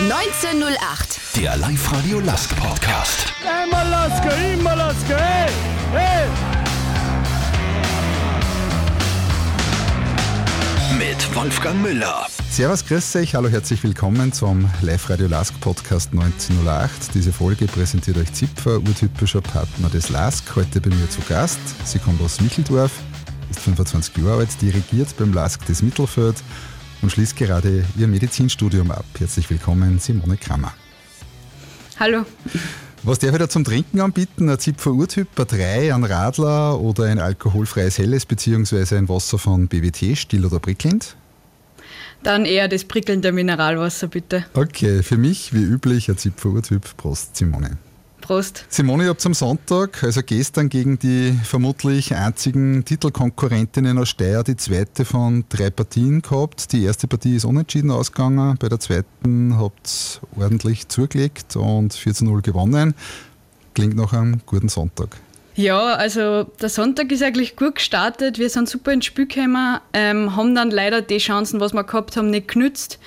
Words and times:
1908. 0.00 1.18
Der 1.34 1.56
Live-Radio 1.56 2.20
Lask 2.20 2.54
Podcast. 2.54 3.32
Einmal 3.44 3.88
Lasker, 3.88 4.30
immer 4.54 4.76
Lasker, 4.76 5.18
hey, 5.18 5.50
hey! 5.90 6.28
Mit 10.96 11.34
Wolfgang 11.34 11.82
Müller. 11.82 12.28
Servus, 12.48 12.86
grüß 12.86 13.16
euch, 13.16 13.34
hallo, 13.34 13.48
herzlich 13.48 13.82
willkommen 13.82 14.32
zum 14.32 14.70
Live-Radio 14.82 15.26
Lask 15.26 15.58
Podcast 15.58 16.12
1908. 16.12 17.14
Diese 17.14 17.32
Folge 17.32 17.66
präsentiert 17.66 18.18
euch 18.18 18.32
Zipfer, 18.32 18.76
urtypischer 18.76 19.40
Partner 19.40 19.88
des 19.88 20.10
Lask. 20.10 20.44
Heute 20.54 20.80
bei 20.80 20.90
mir 20.90 21.10
zu 21.10 21.22
Gast. 21.28 21.58
Sie 21.84 21.98
kommt 21.98 22.22
aus 22.22 22.40
Micheldorf, 22.40 22.92
ist 23.50 23.58
25 23.58 24.16
Jahre 24.18 24.42
alt, 24.42 24.62
dirigiert 24.62 25.16
beim 25.16 25.32
Lask 25.32 25.66
des 25.66 25.82
Mittelfeld 25.82 26.36
und 27.02 27.10
schließt 27.10 27.36
gerade 27.36 27.84
ihr 27.96 28.08
Medizinstudium 28.08 28.90
ab. 28.90 29.04
Herzlich 29.18 29.48
willkommen, 29.50 29.98
Simone 29.98 30.36
Krammer. 30.36 30.74
Hallo. 31.98 32.24
Was 33.02 33.18
darf 33.20 33.32
ich 33.32 33.38
da 33.38 33.48
zum 33.48 33.64
Trinken 33.64 34.00
anbieten? 34.00 34.48
Ein 34.48 34.58
Zipfer 34.58 34.92
Urtyp, 34.92 35.28
ein 35.38 35.46
3, 35.46 35.94
ein 35.94 36.04
Radler 36.04 36.80
oder 36.80 37.04
ein 37.04 37.18
alkoholfreies 37.18 37.98
Helles 37.98 38.26
beziehungsweise 38.26 38.98
ein 38.98 39.08
Wasser 39.08 39.38
von 39.38 39.68
BWT, 39.68 40.16
still 40.18 40.44
oder 40.44 40.58
prickelnd? 40.58 41.16
Dann 42.22 42.44
eher 42.44 42.66
das 42.66 42.84
prickelnde 42.84 43.30
Mineralwasser, 43.30 44.08
bitte. 44.08 44.44
Okay, 44.54 45.02
für 45.02 45.16
mich 45.16 45.54
wie 45.54 45.62
üblich 45.62 46.08
ein 46.08 46.18
Zipfer 46.18 46.48
Urtyp. 46.48 46.96
Prost, 46.96 47.36
Simone. 47.36 47.78
Prost. 48.28 48.66
Simone, 48.68 49.04
ihr 49.04 49.08
habt 49.08 49.24
am 49.24 49.32
Sonntag, 49.32 50.04
also 50.04 50.20
gestern, 50.22 50.68
gegen 50.68 50.98
die 50.98 51.32
vermutlich 51.44 52.14
einzigen 52.14 52.84
Titelkonkurrentinnen 52.84 53.96
aus 53.96 54.10
Steyr 54.10 54.44
die 54.44 54.54
zweite 54.54 55.06
von 55.06 55.46
drei 55.48 55.70
Partien 55.70 56.20
gehabt. 56.20 56.70
Die 56.74 56.84
erste 56.84 57.08
Partie 57.08 57.36
ist 57.36 57.46
unentschieden 57.46 57.90
ausgegangen. 57.90 58.58
Bei 58.58 58.68
der 58.68 58.80
zweiten 58.80 59.58
habt 59.58 60.20
ihr 60.36 60.42
ordentlich 60.42 60.88
zugelegt 60.88 61.56
und 61.56 61.94
4 61.94 62.12
zu 62.12 62.24
0 62.26 62.42
gewonnen. 62.42 62.92
Klingt 63.72 63.96
nach 63.96 64.12
einem 64.12 64.42
guten 64.44 64.68
Sonntag. 64.68 65.16
Ja, 65.58 65.94
also 65.94 66.44
der 66.44 66.68
Sonntag 66.68 67.10
ist 67.10 67.20
eigentlich 67.20 67.56
gut 67.56 67.74
gestartet. 67.74 68.38
Wir 68.38 68.48
sind 68.48 68.68
super 68.68 68.92
ins 68.92 69.06
Spiel 69.06 69.26
gekommen, 69.26 69.80
ähm, 69.92 70.36
haben 70.36 70.54
dann 70.54 70.70
leider 70.70 71.02
die 71.02 71.18
Chancen, 71.18 71.58
was 71.58 71.72
wir 71.72 71.82
gehabt 71.82 72.16
haben, 72.16 72.30
nicht 72.30 72.46
genützt. 72.46 73.00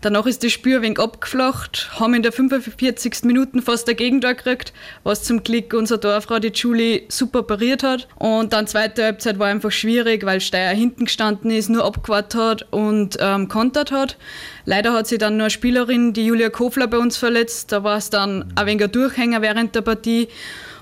Danach 0.00 0.24
ist 0.24 0.42
das 0.42 0.52
Spiel 0.52 0.76
ein 0.76 0.82
wenig 0.82 1.00
abgeflacht, 1.00 1.90
haben 2.00 2.14
in 2.14 2.22
der 2.22 2.32
45. 2.32 3.24
Minute 3.24 3.60
fast 3.60 3.88
dagegen 3.88 4.22
da 4.22 4.32
gekriegt, 4.32 4.72
was 5.02 5.22
zum 5.22 5.44
Glück 5.44 5.74
unser 5.74 5.98
Dorfrau, 5.98 6.38
die 6.38 6.48
Julie, 6.48 7.02
super 7.08 7.42
pariert 7.42 7.82
hat. 7.82 8.08
Und 8.16 8.54
dann 8.54 8.66
zweite 8.66 9.04
Halbzeit 9.04 9.38
war 9.38 9.48
einfach 9.48 9.70
schwierig, 9.70 10.24
weil 10.24 10.40
Steyr 10.40 10.70
hinten 10.70 11.04
gestanden 11.04 11.50
ist, 11.50 11.68
nur 11.68 11.84
abgewartet 11.84 12.40
hat 12.40 12.72
und 12.72 13.18
ähm, 13.20 13.48
kontert 13.48 13.92
hat. 13.92 14.16
Leider 14.64 14.94
hat 14.94 15.08
sich 15.08 15.18
dann 15.18 15.36
nur 15.36 15.44
eine 15.44 15.50
Spielerin, 15.50 16.14
die 16.14 16.24
Julia 16.24 16.48
Kofler, 16.48 16.86
bei 16.86 16.96
uns 16.96 17.18
verletzt. 17.18 17.70
Da 17.70 17.84
war 17.84 17.98
es 17.98 18.08
dann 18.08 18.50
ein 18.54 18.64
wenig 18.64 18.84
ein 18.84 18.92
Durchhänger 18.92 19.42
während 19.42 19.74
der 19.74 19.82
Partie. 19.82 20.28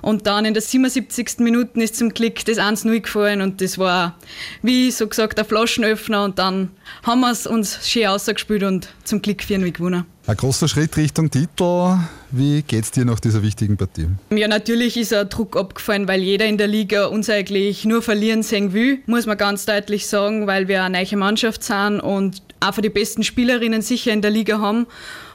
Und 0.02 0.26
dann 0.26 0.44
in 0.44 0.54
der 0.54 0.62
77. 0.62 1.38
Minute 1.38 1.80
ist 1.80 1.96
zum 1.96 2.10
Glück 2.10 2.44
das 2.44 2.58
1-0 2.58 3.00
gefallen 3.00 3.40
und 3.40 3.60
das 3.60 3.78
war, 3.78 4.16
wie 4.62 4.90
so 4.90 5.06
gesagt, 5.06 5.38
ein 5.38 5.44
Flaschenöffner 5.44 6.24
und 6.24 6.38
dann 6.38 6.70
haben 7.02 7.20
wir 7.20 7.30
es 7.30 7.46
uns 7.46 7.88
schön 7.88 8.06
ausgespielt 8.06 8.62
und 8.62 8.88
zum 9.04 9.22
Glück 9.22 9.40
4-0 9.40 9.72
gewonnen. 9.72 10.04
Ein 10.28 10.36
großer 10.36 10.66
Schritt 10.66 10.96
Richtung 10.96 11.30
Titel. 11.30 11.98
Wie 12.32 12.62
geht's 12.62 12.90
dir 12.90 13.04
nach 13.04 13.20
dieser 13.20 13.44
wichtigen 13.44 13.76
Partie? 13.76 14.08
Ja, 14.30 14.48
natürlich 14.48 14.96
ist 14.96 15.14
ein 15.14 15.28
Druck 15.28 15.56
abgefallen, 15.56 16.08
weil 16.08 16.20
jeder 16.20 16.46
in 16.46 16.58
der 16.58 16.66
Liga 16.66 17.06
uns 17.06 17.30
eigentlich 17.30 17.84
nur 17.84 18.02
verlieren 18.02 18.42
sehen 18.42 18.72
will, 18.72 18.98
muss 19.06 19.26
man 19.26 19.38
ganz 19.38 19.66
deutlich 19.66 20.08
sagen, 20.08 20.48
weil 20.48 20.66
wir 20.66 20.82
eine 20.82 20.98
neue 21.00 21.16
Mannschaft 21.16 21.62
sind 21.62 22.00
und 22.00 22.42
einfach 22.58 22.82
die 22.82 22.88
besten 22.88 23.22
Spielerinnen 23.22 23.82
sicher 23.82 24.12
in 24.12 24.20
der 24.20 24.32
Liga 24.32 24.58
haben. 24.58 24.86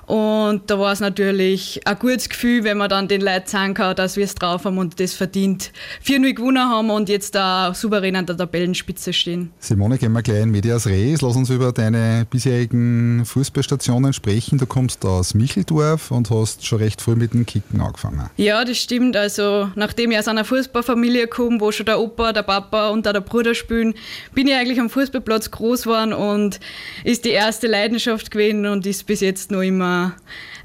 Und 0.08 0.64
da 0.68 0.78
war 0.80 0.92
es 0.92 1.00
natürlich 1.00 1.80
ein 1.86 1.98
gutes 2.00 2.28
Gefühl, 2.28 2.64
wenn 2.64 2.78
man 2.78 2.90
dann 2.90 3.08
den 3.08 3.22
Leuten 3.22 3.48
sagen 3.48 3.74
kann, 3.74 3.96
dass 3.96 4.18
wir 4.18 4.26
es 4.26 4.36
drauf 4.36 4.66
haben 4.66 4.78
und 4.78 5.00
das 5.00 5.14
verdient 5.14 5.72
4-0 6.06 6.34
gewonnen 6.34 6.70
haben 6.70 6.90
und 6.90 7.08
jetzt 7.08 7.36
da 7.36 7.74
souverän 7.74 8.16
an 8.16 8.26
der 8.26 8.36
Tabellenspitze 8.36 9.14
stehen. 9.14 9.52
Simone, 9.60 9.98
gehen 9.98 10.12
wir 10.12 10.22
gleich 10.22 10.42
in 10.42 10.52
Medias 10.52 10.88
Res. 10.88 11.22
Lass 11.22 11.36
uns 11.36 11.50
über 11.50 11.72
deine 11.72 12.26
bisherigen 12.30 13.24
Fußballstationen 13.26 14.12
sprechen. 14.14 14.58
Du 14.58 14.66
kommst 14.66 15.06
aus 15.06 15.34
Micheldorf 15.34 16.12
und 16.12 16.30
hast 16.30 16.66
schon 16.66 16.80
recht 16.80 17.02
früh 17.02 17.16
mit 17.16 17.34
dem 17.34 17.46
Kicken 17.46 17.80
angefangen. 17.80 18.30
Ja, 18.38 18.66
das 18.66 18.78
stimmt. 18.78 19.16
Also, 19.16 19.70
nachdem 19.76 20.12
ich 20.12 20.20
aus 20.20 20.28
einer 20.28 20.46
Fußballfamilie 20.46 21.28
komme, 21.28 21.62
wo 21.62 21.72
schon 21.72 21.86
der 21.86 22.00
Opa, 22.00 22.34
der 22.34 22.44
Papa 22.44 22.90
und 22.90 23.06
der 23.06 23.22
Bruder 23.22 23.56
spielen, 23.56 23.94
bin 24.34 24.48
ich 24.48 24.56
eigentlich 24.56 24.80
am 24.80 24.90
Fußballplatz 24.90 25.52
groß 25.52 25.84
geworden 25.84 26.14
und 26.14 26.60
ist 27.04 27.26
die 27.26 27.30
erste 27.30 27.68
Leidenschaft 27.68 28.32
gewesen 28.32 28.66
und 28.66 28.86
ist 28.86 29.06
bis 29.06 29.22
jetzt 29.22 29.52
noch 29.52 29.62
immer 29.62 30.01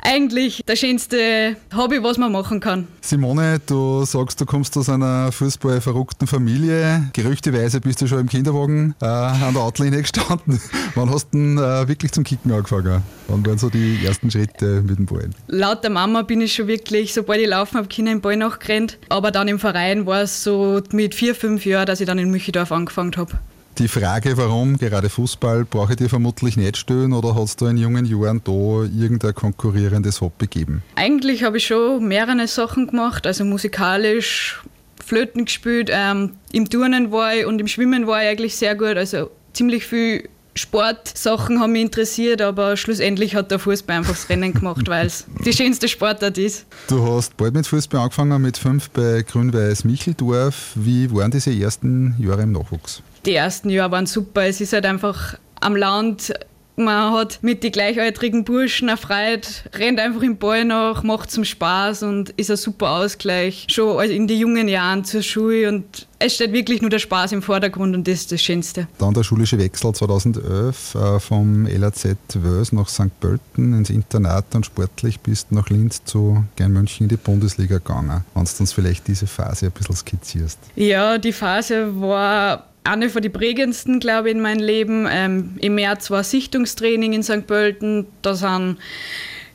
eigentlich 0.03 0.63
das 0.67 0.79
schönste 0.79 1.57
Hobby, 1.77 2.03
was 2.03 2.17
man 2.17 2.31
machen 2.31 2.61
kann. 2.61 2.87
Simone, 3.01 3.61
du 3.67 4.05
sagst, 4.05 4.41
du 4.41 4.47
kommst 4.47 4.77
aus 4.77 4.89
einer 4.89 5.33
fußballverrückten 5.33 6.29
Familie. 6.29 7.11
Gerüchteweise 7.13 7.81
bist 7.81 8.01
du 8.01 8.07
schon 8.07 8.21
im 8.21 8.29
Kinderwagen 8.29 8.95
äh, 9.03 9.07
an 9.07 9.53
der 9.55 9.63
Outlinie 9.63 10.03
gestanden. 10.03 10.61
Wann 10.95 11.11
hast 11.11 11.33
du 11.33 11.39
denn 11.39 11.59
äh, 11.59 11.89
wirklich 11.89 12.13
zum 12.13 12.25
Kicken 12.25 12.53
angefangen? 12.53 13.03
Wann 13.29 13.45
waren 13.45 13.59
so 13.59 13.69
die 13.69 13.99
ersten 14.05 14.31
Schritte 14.31 14.83
mit 14.83 14.99
dem 14.99 15.07
Ball? 15.07 15.31
Laut 15.49 15.83
der 15.83 15.91
Mama 15.91 16.23
bin 16.23 16.41
ich 16.41 16.55
schon 16.55 16.69
wirklich, 16.69 17.13
sobald 17.13 17.41
ich 17.41 17.49
laufen 17.49 17.77
habe, 17.77 17.89
Kinder 17.89 18.13
im 18.13 18.21
Ball 18.21 18.37
nachgerannt. 18.37 18.99
Aber 19.09 19.31
dann 19.31 19.49
im 19.49 19.59
Verein 19.59 20.07
war 20.07 20.23
es 20.23 20.45
so 20.45 20.81
mit 20.93 21.15
vier, 21.15 21.35
fünf 21.35 21.67
Jahren, 21.67 21.87
dass 21.87 22.01
ich 22.01 22.07
dann 22.07 22.19
in 22.19 22.31
Müchidorf 22.31 22.71
angefangen 22.71 23.17
habe. 23.17 23.33
Die 23.79 23.89
Frage, 23.89 24.39
warum 24.39 24.79
gerade 24.79 25.11
Fußball, 25.11 25.67
brauche 25.67 25.93
ich 25.93 25.97
dir 25.99 26.09
vermutlich 26.09 26.57
nicht 26.57 26.79
stellen 26.79 27.13
oder 27.13 27.35
hast 27.35 27.61
du 27.61 27.67
in 27.67 27.77
jungen 27.77 28.07
Jahren 28.07 28.41
da 28.43 28.53
irgendein 28.53 29.35
konkurrierendes 29.35 30.23
Hobby 30.23 30.47
gegeben? 30.47 30.83
Eigentlich 30.95 31.45
habe 31.45 31.59
ich 31.59 31.67
schon 31.67 32.09
mehrere 32.09 32.49
Sachen 32.49 32.87
gemacht, 32.87 33.27
also 33.27 33.45
musikalisch, 33.45 34.63
Flöten 35.05 35.45
gespielt, 35.45 35.91
ähm, 35.93 36.33
im 36.53 36.71
Turnen 36.71 37.13
war 37.13 37.35
ich 37.35 37.45
und 37.45 37.61
im 37.61 37.69
Schwimmen 37.69 38.07
war 38.07 38.23
ich 38.23 38.29
eigentlich 38.31 38.57
sehr 38.57 38.77
gut, 38.77 38.97
also 38.97 39.31
ziemlich 39.53 39.85
viel 39.85 40.31
Sportsachen 40.57 41.61
haben 41.61 41.73
mich 41.73 41.83
interessiert, 41.83 42.41
aber 42.41 42.77
schlussendlich 42.77 43.35
hat 43.35 43.51
der 43.51 43.59
Fußball 43.59 43.99
einfach 43.99 44.15
das 44.15 44.29
Rennen 44.29 44.55
gemacht, 44.55 44.89
weil 44.89 45.07
es 45.07 45.27
die 45.45 45.53
schönste 45.53 45.87
Sportart 45.87 46.39
ist. 46.39 46.67
Du 46.89 47.07
hast 47.07 47.37
bald 47.37 47.55
mit 47.55 47.67
Fußball 47.67 48.01
angefangen, 48.01 48.41
mit 48.41 48.57
fünf 48.57 48.91
bei 48.91 49.23
Grün-Weiß 49.23 49.85
Micheldorf. 49.85 50.73
Wie 50.75 51.13
waren 51.13 51.31
diese 51.31 51.53
ersten 51.53 52.17
Jahre 52.19 52.43
im 52.43 52.53
Nachwuchs? 52.53 53.03
Die 53.27 53.35
ersten 53.35 53.71
Jahre 53.71 53.91
waren 53.91 54.07
super. 54.07 54.47
Es 54.47 54.61
ist 54.61 54.73
halt 54.73 54.87
einfach 54.87 55.37
am 55.61 55.77
Land 55.77 56.33
man 56.77 57.13
hat 57.13 57.39
mit 57.43 57.63
den 57.63 57.73
gleichaltrigen 57.73 58.45
Burschen 58.45 58.89
erfreut, 58.89 59.65
rennt 59.75 59.99
einfach 59.99 60.23
im 60.23 60.37
Ball 60.37 60.65
nach, 60.65 61.03
macht 61.03 61.31
zum 61.31 61.45
Spaß 61.45 62.03
und 62.03 62.31
ist 62.31 62.51
ein 62.51 62.57
super 62.57 62.91
Ausgleich. 62.91 63.67
Schon 63.71 64.03
in 64.11 64.27
den 64.27 64.39
jungen 64.39 64.69
Jahren 64.69 65.05
zur 65.05 65.23
Schule 65.23 65.69
und 65.69 66.07
es 66.19 66.35
steht 66.35 66.53
wirklich 66.53 66.81
nur 66.81 66.91
der 66.91 66.99
Spaß 66.99 67.33
im 67.33 67.43
Vordergrund 67.43 67.95
und 67.95 68.09
das 68.09 68.21
ist 68.21 68.33
das 68.33 68.43
Schönste. 68.43 68.89
Dann 68.99 69.13
der 69.13 69.23
schulische 69.23 69.59
Wechsel 69.59 69.93
2011 69.93 70.95
äh, 70.95 71.21
vom 71.21 71.67
LAZ 71.67 72.17
Wös 72.35 72.73
nach 72.73 72.89
St. 72.89 73.21
Pölten 73.21 73.75
ins 73.75 73.91
Internat 73.91 74.55
und 74.55 74.65
sportlich 74.65 75.21
bist 75.21 75.53
nach 75.53 75.69
Linz 75.69 76.05
zu 76.05 76.45
Gern 76.57 76.73
München 76.73 77.05
in 77.05 77.09
die 77.09 77.17
Bundesliga 77.17 77.79
gegangen. 77.79 78.25
Wenn 78.35 78.45
du 78.45 78.51
uns 78.61 78.73
vielleicht 78.73 79.07
diese 79.09 79.27
Phase 79.27 79.67
ein 79.67 79.73
bisschen 79.73 79.97
skizzierst. 79.97 80.59
Ja, 80.75 81.19
die 81.19 81.33
Phase 81.33 82.01
war 82.01 82.65
eine 82.87 83.11
von 83.11 83.23
den 83.23 83.33
prägendsten, 83.33 84.01
glaube 84.01 84.29
ich, 84.29 84.35
in 84.35 84.41
meinem 84.41 84.63
Leben. 84.63 85.07
Ähm, 85.11 85.57
Im 85.61 85.75
März 85.75 86.11
war 86.11 86.25
Sichtungstraining 86.25 87.13
in 87.13 87.23
St. 87.23 87.47
Pölten. 87.47 88.07
Da 88.23 88.35
sind, 88.35 88.79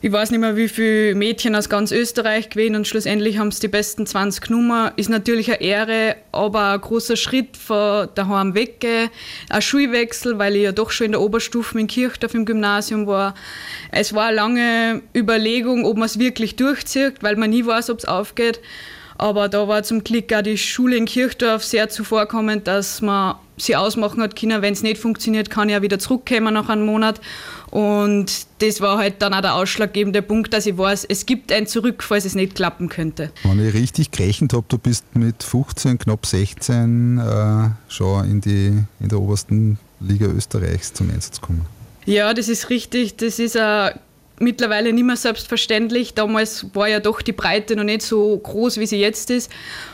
ich 0.00 0.10
weiß 0.10 0.30
nicht 0.30 0.40
mehr, 0.40 0.56
wie 0.56 0.68
viele 0.68 1.14
Mädchen 1.14 1.54
aus 1.54 1.68
ganz 1.68 1.92
Österreich 1.92 2.50
gewesen 2.50 2.76
und 2.76 2.88
schlussendlich 2.88 3.38
haben 3.38 3.48
es 3.48 3.60
die 3.60 3.68
besten 3.68 4.06
20 4.06 4.42
genommen. 4.42 4.90
Ist 4.96 5.10
natürlich 5.10 5.48
eine 5.48 5.60
Ehre, 5.60 6.16
aber 6.32 6.72
ein 6.72 6.80
großer 6.80 7.16
Schritt 7.16 7.56
von 7.56 8.08
daheim 8.14 8.54
weg. 8.54 8.84
Ein 9.48 9.62
Schulwechsel, 9.62 10.38
weil 10.38 10.56
ich 10.56 10.62
ja 10.62 10.72
doch 10.72 10.90
schon 10.90 11.06
in 11.06 11.12
der 11.12 11.20
Oberstufe 11.20 11.78
in 11.78 11.86
Kirchdorf 11.86 12.34
im 12.34 12.44
Gymnasium 12.44 13.06
war. 13.06 13.34
Es 13.90 14.12
war 14.14 14.26
eine 14.26 14.36
lange 14.36 15.02
Überlegung, 15.14 15.84
ob 15.84 15.96
man 15.96 16.06
es 16.06 16.18
wirklich 16.18 16.56
durchzieht, 16.56 17.22
weil 17.22 17.36
man 17.36 17.50
nie 17.50 17.64
weiß, 17.64 17.90
ob 17.90 17.98
es 17.98 18.04
aufgeht. 18.04 18.60
Aber 19.18 19.48
da 19.48 19.68
war 19.68 19.82
zum 19.82 20.04
Glück 20.04 20.32
auch 20.32 20.42
die 20.42 20.58
Schule 20.58 20.96
in 20.96 21.04
Kirchdorf 21.04 21.64
sehr 21.64 21.88
zuvorkommend, 21.88 22.66
dass 22.66 23.00
man 23.00 23.36
sie 23.56 23.76
ausmachen 23.76 24.22
hat 24.22 24.34
können, 24.36 24.62
wenn 24.62 24.72
es 24.72 24.82
nicht 24.82 24.98
funktioniert, 24.98 25.50
kann 25.50 25.68
ich 25.68 25.74
ja 25.74 25.82
wieder 25.82 25.98
zurückkommen 25.98 26.54
nach 26.54 26.68
einem 26.68 26.86
Monat. 26.86 27.20
Und 27.70 28.46
das 28.58 28.80
war 28.80 28.98
halt 28.98 29.22
dann 29.22 29.32
auch 29.32 29.40
der 29.40 29.54
ausschlaggebende 29.54 30.20
Punkt, 30.20 30.52
dass 30.52 30.66
ich 30.66 30.76
weiß, 30.76 31.06
es 31.08 31.24
gibt 31.24 31.52
ein 31.52 31.66
Zurück, 31.66 32.02
falls 32.02 32.24
es 32.24 32.34
nicht 32.34 32.54
klappen 32.54 32.88
könnte. 32.88 33.30
Wenn 33.44 33.66
ich 33.66 33.72
richtig 33.72 34.10
gerechnet 34.10 34.52
habe, 34.52 34.64
du 34.68 34.78
bist 34.78 35.04
mit 35.14 35.42
15, 35.42 35.98
knapp 35.98 36.26
16 36.26 37.18
äh, 37.18 37.70
schon 37.88 38.30
in, 38.30 38.40
die, 38.40 38.78
in 39.00 39.08
der 39.08 39.18
obersten 39.18 39.78
Liga 40.00 40.26
Österreichs 40.26 40.92
zum 40.92 41.10
Einsatz 41.10 41.40
gekommen. 41.40 41.64
Ja, 42.04 42.34
das 42.34 42.48
ist 42.48 42.68
richtig. 42.68 43.16
Das 43.16 43.38
ist 43.38 43.56
ein 43.56 43.92
mittlerweile 44.42 44.92
nicht 44.92 45.04
mehr 45.04 45.16
selbstverständlich. 45.16 46.14
Damals 46.14 46.66
war 46.74 46.88
ja 46.88 47.00
doch 47.00 47.22
die 47.22 47.32
Breite 47.32 47.76
noch 47.76 47.84
nicht 47.84 48.02
so 48.02 48.36
groß, 48.36 48.78
wie 48.78 48.86
sie 48.86 48.98
jetzt 48.98 49.30
ist. 49.30 49.50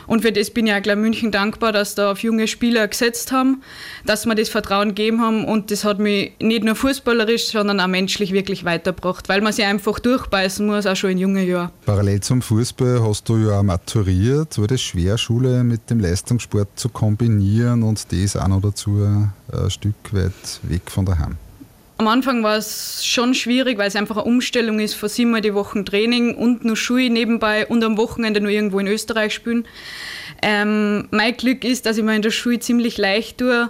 Und 0.07 0.23
für 0.23 0.31
das 0.31 0.49
bin 0.49 0.67
ich 0.67 0.73
auch 0.73 0.81
gleich 0.81 0.97
München 0.97 1.31
dankbar, 1.31 1.71
dass 1.71 1.95
da 1.95 2.11
auf 2.11 2.19
junge 2.23 2.47
Spieler 2.47 2.87
gesetzt 2.87 3.31
haben, 3.31 3.61
dass 4.05 4.25
wir 4.25 4.35
das 4.35 4.49
Vertrauen 4.49 4.89
gegeben 4.89 5.21
haben. 5.21 5.45
Und 5.45 5.71
das 5.71 5.85
hat 5.85 5.99
mich 5.99 6.33
nicht 6.39 6.63
nur 6.63 6.75
fußballerisch, 6.75 7.47
sondern 7.47 7.79
auch 7.79 7.87
menschlich 7.87 8.33
wirklich 8.33 8.65
weitergebracht, 8.65 9.29
weil 9.29 9.41
man 9.41 9.53
sich 9.53 9.65
einfach 9.65 9.99
durchbeißen 9.99 10.65
muss, 10.65 10.85
auch 10.85 10.95
schon 10.95 11.11
in 11.11 11.19
jungen 11.19 11.47
Jahren. 11.47 11.69
Parallel 11.85 12.21
zum 12.21 12.41
Fußball 12.41 13.01
hast 13.01 13.29
du 13.29 13.37
ja 13.37 13.59
auch 13.59 13.63
maturiert. 13.63 14.57
War 14.57 14.67
das 14.67 14.81
schwer, 14.81 15.17
Schule 15.17 15.63
mit 15.63 15.89
dem 15.89 15.99
Leistungssport 15.99 16.69
zu 16.75 16.89
kombinieren 16.89 17.83
und 17.83 18.11
das 18.11 18.35
auch 18.35 18.47
noch 18.47 18.61
dazu 18.61 18.97
ein 19.03 19.69
Stück 19.69 19.95
weit 20.11 20.33
weg 20.63 20.81
von 20.87 21.05
daheim? 21.05 21.37
Am 21.99 22.07
Anfang 22.07 22.43
war 22.43 22.55
es 22.55 23.05
schon 23.05 23.33
schwierig, 23.33 23.77
weil 23.77 23.89
es 23.89 23.95
einfach 23.97 24.15
eine 24.15 24.23
Umstellung 24.23 24.79
ist 24.79 24.93
von 24.93 25.09
siebenmal 25.09 25.41
die 25.41 25.53
Woche 25.53 25.83
Training 25.83 26.33
und 26.33 26.63
nur 26.63 26.77
Schule 26.77 27.09
nebenbei 27.09 27.67
und 27.67 27.83
am 27.83 27.97
Wochenende 27.97 28.39
nur 28.39 28.51
irgendwo 28.51 28.79
in 28.79 28.87
Österreich 28.87 29.33
spielen. 29.33 29.67
Ähm, 30.41 31.09
mein 31.11 31.35
Glück 31.35 31.65
ist, 31.65 31.85
dass 31.85 31.97
ich 31.97 32.03
mir 32.05 32.15
in 32.15 32.21
der 32.21 32.31
Schule 32.31 32.59
ziemlich 32.59 32.97
leicht 32.97 33.39
tue 33.39 33.69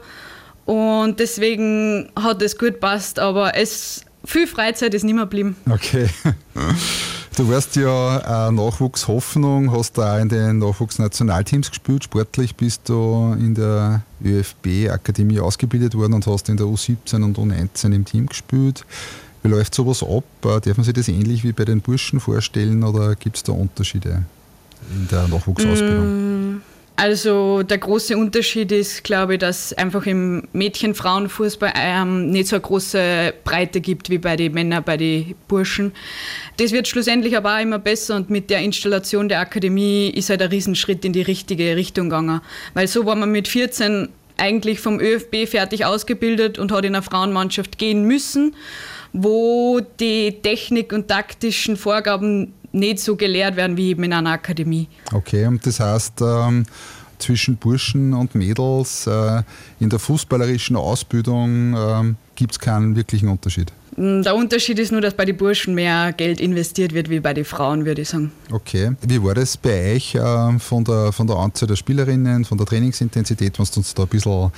und 0.65 1.19
deswegen 1.19 2.11
hat 2.15 2.43
es 2.43 2.59
gut 2.59 2.79
passt, 2.79 3.17
aber 3.17 3.57
es, 3.57 4.05
viel 4.23 4.45
Freizeit 4.45 4.93
ist 4.93 5.05
nicht 5.05 5.15
mehr 5.15 5.23
geblieben. 5.23 5.55
Okay. 5.67 6.07
Du 7.39 7.47
warst 7.47 7.77
ja 7.77 8.17
eine 8.47 8.57
Nachwuchshoffnung, 8.57 9.71
hast 9.71 9.97
da 9.97 10.17
auch 10.17 10.19
in 10.19 10.27
den 10.27 10.57
Nachwuchsnationalteams 10.57 11.69
gespielt. 11.69 12.03
Sportlich 12.03 12.53
bist 12.53 12.89
du 12.89 13.33
in 13.39 13.55
der 13.55 14.01
ÖFB-Akademie 14.21 15.39
ausgebildet 15.39 15.95
worden 15.95 16.15
und 16.15 16.27
hast 16.27 16.49
in 16.49 16.57
der 16.57 16.65
U17 16.65 17.23
und 17.23 17.37
U19 17.37 17.95
im 17.95 18.03
Team 18.03 18.25
gespielt. 18.25 18.85
Wie 19.41 19.47
läuft 19.47 19.73
sowas 19.73 20.03
ab? 20.03 20.25
Äh, 20.43 20.59
darf 20.59 20.75
man 20.75 20.83
sich 20.83 20.93
das 20.93 21.07
ähnlich 21.07 21.45
wie 21.45 21.53
bei 21.53 21.63
den 21.63 21.79
Burschen 21.79 22.19
vorstellen 22.19 22.83
oder 22.83 23.15
gibt 23.15 23.37
es 23.37 23.43
da 23.43 23.53
Unterschiede 23.53 24.23
in 24.93 25.07
der 25.07 25.29
Nachwuchsausbildung? 25.29 26.55
Mm. 26.55 26.61
Also 27.01 27.63
der 27.63 27.77
große 27.77 28.17
Unterschied 28.17 28.73
ist, 28.73 29.05
glaube 29.05 29.35
ich, 29.35 29.39
dass 29.39 29.71
einfach 29.71 30.05
im 30.05 30.43
Mädchen-Frauen-Fußball 30.51 31.71
ähm, 31.73 32.29
nicht 32.29 32.49
so 32.49 32.57
eine 32.57 32.61
große 32.61 33.35
Breite 33.45 33.79
gibt 33.79 34.09
wie 34.09 34.17
bei 34.17 34.35
den 34.35 34.53
Männern, 34.53 34.83
bei 34.83 34.97
den 34.97 35.33
Burschen. 35.47 35.93
Das 36.57 36.73
wird 36.73 36.89
schlussendlich 36.89 37.37
aber 37.37 37.55
auch 37.55 37.61
immer 37.61 37.79
besser 37.79 38.17
und 38.17 38.29
mit 38.29 38.49
der 38.49 38.59
Installation 38.59 39.29
der 39.29 39.39
Akademie 39.39 40.09
ist 40.09 40.29
halt 40.29 40.41
ein 40.41 40.49
Riesenschritt 40.49 41.05
in 41.05 41.13
die 41.13 41.21
richtige 41.21 41.77
Richtung 41.77 42.09
gegangen. 42.09 42.41
Weil 42.73 42.89
so 42.89 43.05
war 43.05 43.15
man 43.15 43.31
mit 43.31 43.47
14 43.47 44.09
eigentlich 44.35 44.81
vom 44.81 44.99
ÖFB 44.99 45.47
fertig 45.47 45.85
ausgebildet 45.85 46.59
und 46.59 46.73
hat 46.73 46.83
in 46.83 46.95
eine 46.95 47.01
Frauenmannschaft 47.01 47.77
gehen 47.77 48.03
müssen, 48.03 48.53
wo 49.13 49.79
die 50.01 50.41
Technik 50.41 50.91
und 50.91 51.07
taktischen 51.07 51.77
Vorgaben 51.77 52.53
nicht 52.71 52.99
so 52.99 53.15
gelehrt 53.15 53.55
werden 53.55 53.77
wie 53.77 53.89
eben 53.89 54.03
in 54.03 54.13
einer 54.13 54.31
Akademie. 54.31 54.87
Okay, 55.13 55.45
und 55.45 55.65
das 55.65 55.79
heißt, 55.79 56.21
ähm, 56.21 56.65
zwischen 57.19 57.57
Burschen 57.57 58.13
und 58.13 58.33
Mädels 58.35 59.05
äh, 59.05 59.43
in 59.79 59.89
der 59.89 59.99
fußballerischen 59.99 60.75
Ausbildung 60.75 61.75
ähm, 61.77 62.15
gibt 62.35 62.53
es 62.53 62.59
keinen 62.59 62.95
wirklichen 62.95 63.27
Unterschied? 63.27 63.71
Mm, 63.97 64.21
der 64.21 64.35
Unterschied 64.35 64.79
ist 64.79 64.91
nur, 64.91 65.01
dass 65.01 65.13
bei 65.13 65.25
den 65.25 65.37
Burschen 65.37 65.75
mehr 65.75 66.13
Geld 66.13 66.39
investiert 66.39 66.93
wird 66.93 67.09
wie 67.09 67.19
bei 67.19 67.33
den 67.33 67.45
Frauen, 67.45 67.85
würde 67.85 68.01
ich 68.01 68.09
sagen. 68.09 68.31
Okay. 68.51 68.91
Wie 69.05 69.21
war 69.21 69.35
das 69.35 69.57
bei 69.57 69.95
euch 69.95 70.15
äh, 70.15 70.59
von, 70.59 70.83
der, 70.83 71.11
von 71.11 71.27
der 71.27 71.35
Anzahl 71.35 71.67
der 71.67 71.75
Spielerinnen, 71.75 72.45
von 72.45 72.57
der 72.57 72.65
Trainingsintensität, 72.65 73.59
was 73.59 73.71
du 73.71 73.81
uns 73.81 73.93
da 73.93 74.03
ein 74.03 74.09
bisschen, 74.09 74.51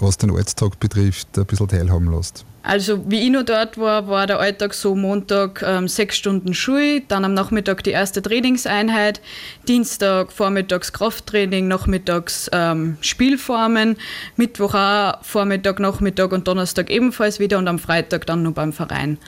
was 0.00 0.18
den 0.18 0.30
Alltag 0.30 0.78
betrifft, 0.80 1.38
ein 1.38 1.46
bisschen 1.46 1.68
teilhaben 1.68 2.12
lässt? 2.12 2.44
Also 2.66 3.08
wie 3.08 3.20
ich 3.20 3.30
noch 3.30 3.44
dort 3.44 3.78
war, 3.78 4.08
war 4.08 4.26
der 4.26 4.40
Alltag 4.40 4.74
so 4.74 4.96
Montag 4.96 5.62
ähm, 5.64 5.86
sechs 5.86 6.16
Stunden 6.16 6.52
Schule, 6.52 7.00
dann 7.06 7.24
am 7.24 7.32
Nachmittag 7.32 7.84
die 7.84 7.92
erste 7.92 8.20
Trainingseinheit, 8.20 9.20
Dienstag 9.68 10.32
vormittags 10.32 10.92
Krafttraining, 10.92 11.68
nachmittags 11.68 12.50
ähm, 12.52 12.96
Spielformen, 13.02 13.96
Mittwoch 14.34 14.74
auch 14.74 15.22
Vormittag, 15.22 15.78
Nachmittag 15.78 16.32
und 16.32 16.48
Donnerstag 16.48 16.90
ebenfalls 16.90 17.38
wieder 17.38 17.58
und 17.58 17.68
am 17.68 17.78
Freitag 17.78 18.26
dann 18.26 18.42
noch 18.42 18.52
beim 18.52 18.72
Verein. 18.72 19.18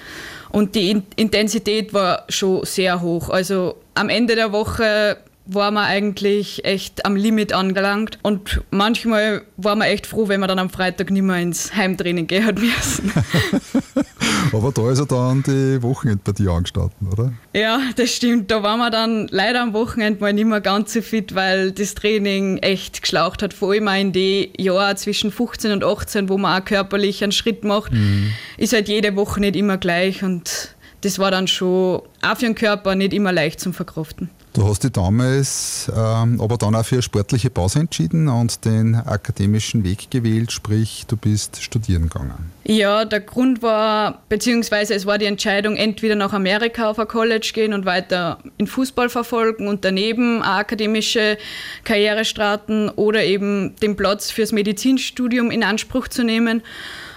Und 0.51 0.75
die 0.75 1.01
Intensität 1.15 1.95
war 1.95 2.25
schon 2.29 2.65
sehr 2.65 3.01
hoch. 3.03 3.29
Also 3.29 3.77
am 3.95 4.09
Ende 4.09 4.35
der 4.35 4.51
Woche 4.51 5.19
war 5.49 5.71
man 5.71 5.85
eigentlich 5.85 6.65
echt 6.65 7.07
am 7.07 7.17
Limit 7.17 7.53
angelangt. 7.53 8.19
Und 8.23 8.61
manchmal 8.71 9.43
war 9.57 9.75
man 9.77 9.89
echt 9.89 10.07
froh, 10.07 10.29
wenn 10.29 10.41
man 10.41 10.49
dann 10.49 10.59
am 10.59 10.71
Freitag 10.71 11.11
nicht 11.11 11.23
mehr 11.23 11.39
ins 11.39 11.75
Heimtraining 11.75 12.27
gehen 12.27 12.45
hat 12.45 12.59
müssen. 12.59 13.13
Aber 14.53 14.73
da 14.73 14.91
ist 14.91 14.99
ja 14.99 15.05
dann 15.07 15.43
die 15.43 15.83
Wochenendpartie 15.83 16.49
angestanden, 16.49 17.09
oder? 17.11 17.33
Ja, 17.55 17.81
das 17.97 18.11
stimmt. 18.11 18.51
Da 18.51 18.63
waren 18.63 18.79
wir 18.79 18.91
dann 18.91 19.27
leider 19.31 19.63
am 19.63 19.73
Wochenende 19.73 20.21
mal 20.21 20.33
nicht 20.33 20.47
mehr 20.47 20.61
ganz 20.61 20.93
so 20.93 21.01
fit, 21.01 21.35
weil 21.35 21.73
das 21.73 21.95
Training 21.95 22.59
echt 22.59 23.03
geschlaucht 23.03 23.43
hat. 23.43 23.55
Vor 23.55 23.73
allem 23.73 23.89
auch 23.89 23.99
in 23.99 24.13
den 24.13 24.51
Jahren 24.59 24.97
zwischen 24.97 25.33
15 25.33 25.73
und 25.73 25.85
18, 25.85 26.29
wo 26.29 26.37
man 26.37 26.61
auch 26.61 26.65
körperlich 26.65 27.23
einen 27.23 27.33
Schritt 27.33 27.65
macht, 27.65 27.93
mhm. 27.93 28.33
ist 28.59 28.75
halt 28.75 28.89
jede 28.89 29.17
Woche 29.17 29.41
nicht 29.41 29.57
immer 29.57 29.79
gleich. 29.79 30.23
Und 30.23 30.75
das 31.01 31.19
war 31.19 31.31
dann 31.31 31.49
schon 31.49 32.03
auch 32.23 32.37
für 32.37 32.45
den 32.45 32.55
Körper 32.55 32.95
nicht 32.95 33.15
immer 33.15 33.33
leicht 33.33 33.61
zum 33.61 33.73
Verkraften. 33.73 34.31
Du 34.59 34.67
hast 34.67 34.83
dich 34.83 34.91
damals 34.91 35.89
ähm, 35.97 36.41
aber 36.41 36.57
dann 36.57 36.75
auch 36.75 36.85
für 36.85 36.97
eine 36.97 37.03
sportliche 37.03 37.49
Pause 37.49 37.79
entschieden 37.79 38.27
und 38.27 38.65
den 38.65 38.97
akademischen 38.97 39.85
Weg 39.85 40.11
gewählt, 40.11 40.51
sprich 40.51 41.05
du 41.07 41.17
bist 41.17 41.63
studieren 41.63 42.09
gegangen. 42.09 42.51
Ja, 42.65 43.05
der 43.05 43.21
Grund 43.21 43.63
war, 43.63 44.21
beziehungsweise 44.29 44.95
es 44.95 45.07
war 45.07 45.17
die 45.17 45.27
Entscheidung, 45.27 45.77
entweder 45.77 46.17
nach 46.17 46.33
Amerika 46.33 46.91
auf 46.91 46.99
ein 46.99 47.07
College 47.07 47.53
gehen 47.55 47.73
und 47.73 47.87
weiter 47.87 48.39
in 48.57 48.67
Fußball 48.67 49.09
verfolgen 49.09 49.69
und 49.69 49.85
daneben 49.85 50.43
eine 50.43 50.55
akademische 50.55 51.39
Karriere 51.85 52.25
starten 52.25 52.89
oder 52.89 53.23
eben 53.23 53.77
den 53.77 53.95
Platz 53.95 54.33
fürs 54.33 54.51
Medizinstudium 54.51 55.53
in 55.53 55.63
Anspruch 55.63 56.09
zu 56.09 56.25
nehmen. 56.25 56.65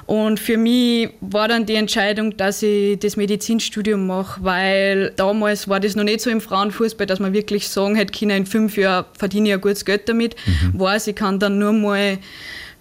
Und 0.06 0.40
für 0.40 0.58
mich 0.58 1.10
war 1.22 1.48
dann 1.48 1.66
die 1.66 1.76
Entscheidung, 1.76 2.36
dass 2.38 2.62
ich 2.64 3.00
das 3.00 3.18
Medizinstudium 3.18 4.08
mache, 4.08 4.44
weil 4.44 5.12
damals 5.16 5.68
war 5.68 5.80
das 5.80 5.96
noch 5.96 6.04
nicht 6.04 6.22
so 6.22 6.30
im 6.30 6.42
Frauenfußball, 6.42 7.08
dass 7.08 7.20
man 7.20 7.34
wirklich 7.34 7.70
sagen 7.70 7.96
hätte, 7.96 8.12
Kinder 8.12 8.36
in 8.36 8.46
fünf 8.46 8.78
Jahren 8.78 9.06
verdiene 9.18 9.50
ich 9.50 9.56
ein 9.56 9.62
gutes 9.62 9.86
Geld 9.86 10.10
damit. 10.10 10.36
Mhm. 10.46 10.80
Weiß, 10.80 11.08
ich 11.08 11.16
kann 11.16 11.40
dann 11.40 11.60
nur 11.60 11.74
mal 11.74 12.18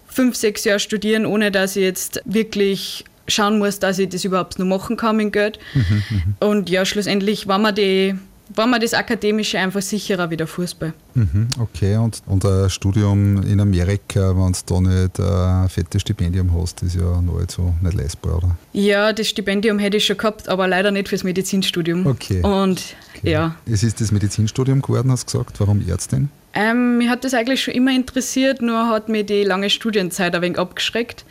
fünf, 0.07 0.35
sechs 0.35 0.63
Jahre 0.63 0.79
studieren, 0.79 1.25
ohne 1.25 1.51
dass 1.51 1.75
ich 1.75 1.83
jetzt 1.83 2.21
wirklich 2.25 3.05
schauen 3.27 3.59
muss, 3.59 3.79
dass 3.79 3.99
ich 3.99 4.09
das 4.09 4.25
überhaupt 4.25 4.59
noch 4.59 4.65
machen 4.65 4.97
kann 4.97 5.15
mit 5.15 5.33
Geld. 5.33 5.59
Mhm, 5.73 6.03
mhm. 6.09 6.35
und 6.39 6.69
ja, 6.69 6.85
schlussendlich 6.85 7.47
war 7.47 7.59
mir 7.59 7.71
die 7.71 8.15
war 8.55 8.67
mir 8.67 8.79
das 8.79 8.93
Akademische 8.93 9.59
einfach 9.59 9.81
sicherer 9.81 10.29
wie 10.29 10.37
der 10.37 10.47
Fußball. 10.47 10.93
Mhm, 11.13 11.47
okay, 11.59 11.97
und, 11.97 12.21
ein 12.45 12.69
Studium 12.69 13.43
in 13.43 13.59
Amerika, 13.59 14.35
wenn 14.35 14.53
du 14.53 14.59
da 14.65 14.81
nicht 14.81 15.19
ein 15.19 15.69
fettes 15.69 16.01
Stipendium 16.01 16.51
hast, 16.59 16.81
ist 16.83 16.95
ja 16.95 17.21
nahezu 17.21 17.73
nicht 17.81 17.95
leistbar, 17.95 18.37
oder? 18.37 18.57
Ja, 18.73 19.13
das 19.13 19.27
Stipendium 19.27 19.79
hätte 19.79 19.97
ich 19.97 20.05
schon 20.05 20.17
gehabt, 20.17 20.49
aber 20.49 20.67
leider 20.67 20.91
nicht 20.91 21.09
fürs 21.09 21.23
Medizinstudium. 21.23 22.05
Okay. 22.07 22.41
Und 22.41 22.95
okay. 23.17 23.31
ja. 23.31 23.55
Es 23.65 23.83
ist 23.83 24.01
das 24.01 24.11
Medizinstudium 24.11 24.81
geworden, 24.81 25.11
hast 25.11 25.33
du 25.33 25.37
gesagt. 25.37 25.59
Warum 25.59 25.87
Ärztin? 25.87 26.29
Ähm, 26.53 26.97
mich 26.97 27.07
hat 27.07 27.23
das 27.23 27.33
eigentlich 27.33 27.63
schon 27.63 27.73
immer 27.73 27.95
interessiert, 27.95 28.61
nur 28.61 28.89
hat 28.89 29.07
mir 29.07 29.23
die 29.23 29.43
lange 29.43 29.69
Studienzeit 29.69 30.35
ein 30.35 30.41
wenig 30.41 30.59
abgeschreckt. 30.59 31.25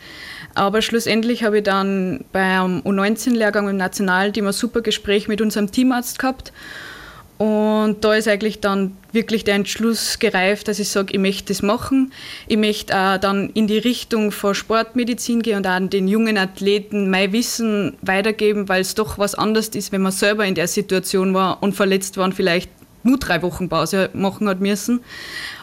Aber 0.53 0.81
schlussendlich 0.81 1.43
habe 1.43 1.59
ich 1.59 1.63
dann 1.63 2.25
beim 2.33 2.79
U19-Lehrgang 2.79 3.69
im 3.69 3.77
Nationalteam 3.77 4.47
ein 4.47 4.53
super 4.53 4.81
Gespräch 4.81 5.27
mit 5.27 5.41
unserem 5.41 5.71
Teamarzt 5.71 6.19
gehabt 6.19 6.51
und 7.41 7.95
da 8.01 8.13
ist 8.13 8.27
eigentlich 8.27 8.59
dann 8.59 8.95
wirklich 9.13 9.43
der 9.43 9.55
Entschluss 9.55 10.19
gereift, 10.19 10.67
dass 10.67 10.77
ich 10.77 10.89
sage, 10.89 11.13
ich 11.13 11.19
möchte 11.19 11.45
das 11.45 11.63
machen. 11.63 12.13
Ich 12.47 12.57
möchte 12.57 12.95
auch 12.95 13.17
dann 13.17 13.49
in 13.55 13.65
die 13.65 13.79
Richtung 13.79 14.31
von 14.31 14.53
Sportmedizin 14.53 15.41
gehen 15.41 15.57
und 15.57 15.65
auch 15.65 15.79
den 15.79 16.07
jungen 16.07 16.37
Athleten 16.37 17.09
mein 17.09 17.33
Wissen 17.33 17.97
weitergeben, 18.03 18.69
weil 18.69 18.81
es 18.81 18.93
doch 18.93 19.17
was 19.17 19.33
anderes 19.33 19.69
ist, 19.69 19.91
wenn 19.91 20.03
man 20.03 20.11
selber 20.11 20.45
in 20.45 20.53
der 20.53 20.67
Situation 20.67 21.33
war 21.33 21.63
und 21.63 21.73
verletzt 21.73 22.15
war 22.17 22.25
und 22.25 22.35
vielleicht 22.35 22.69
nur 23.01 23.17
drei 23.17 23.41
Wochen 23.41 23.69
Pause 23.69 24.11
machen 24.13 24.47
hat 24.47 24.59
müssen, 24.59 24.99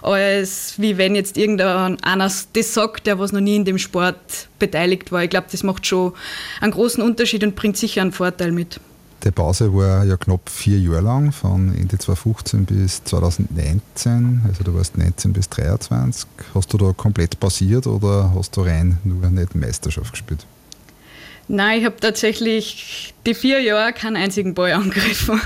als 0.03 0.75
wie 0.79 0.99
wenn 0.99 1.15
jetzt 1.15 1.37
irgendeiner 1.37 1.97
das 2.19 2.75
sagt, 2.75 3.07
der 3.07 3.21
was 3.21 3.31
noch 3.31 3.39
nie 3.39 3.55
in 3.55 3.65
dem 3.65 3.79
Sport 3.79 4.49
beteiligt 4.59 5.13
war. 5.13 5.23
Ich 5.23 5.31
glaube, 5.31 5.47
das 5.53 5.63
macht 5.63 5.87
schon 5.87 6.13
einen 6.61 6.73
großen 6.73 7.05
Unterschied 7.05 7.45
und 7.45 7.55
bringt 7.55 7.77
sicher 7.77 8.03
einen 8.03 8.11
Vorteil 8.11 8.51
mit. 8.51 8.81
Die 9.29 9.33
Pause 9.33 9.75
war 9.75 10.07
ja 10.07 10.17
knapp 10.17 10.49
vier 10.49 10.79
Jahre 10.79 11.03
lang, 11.03 11.33
von 11.33 11.75
Ende 11.77 11.99
2015 11.99 12.65
bis 12.65 13.05
2019. 13.05 14.41
Also 14.49 14.65
du 14.65 14.75
warst 14.75 14.97
19 14.97 15.35
bis 15.35 15.51
23. 15.51 16.27
Hast 16.55 16.73
du 16.73 16.79
da 16.79 16.95
komplett 16.95 17.39
pausiert 17.39 17.87
oder 17.87 18.33
hast 18.35 18.57
du 18.57 18.63
rein 18.63 18.97
nur 19.05 19.29
nicht 19.29 19.55
Meisterschaft 19.55 20.13
gespielt? 20.13 20.47
Nein, 21.47 21.81
ich 21.81 21.85
habe 21.85 21.97
tatsächlich 22.01 23.13
die 23.27 23.35
vier 23.35 23.61
Jahre 23.61 23.93
keinen 23.93 24.17
einzigen 24.17 24.55
Ball 24.55 24.73
angegriffen. 24.73 25.39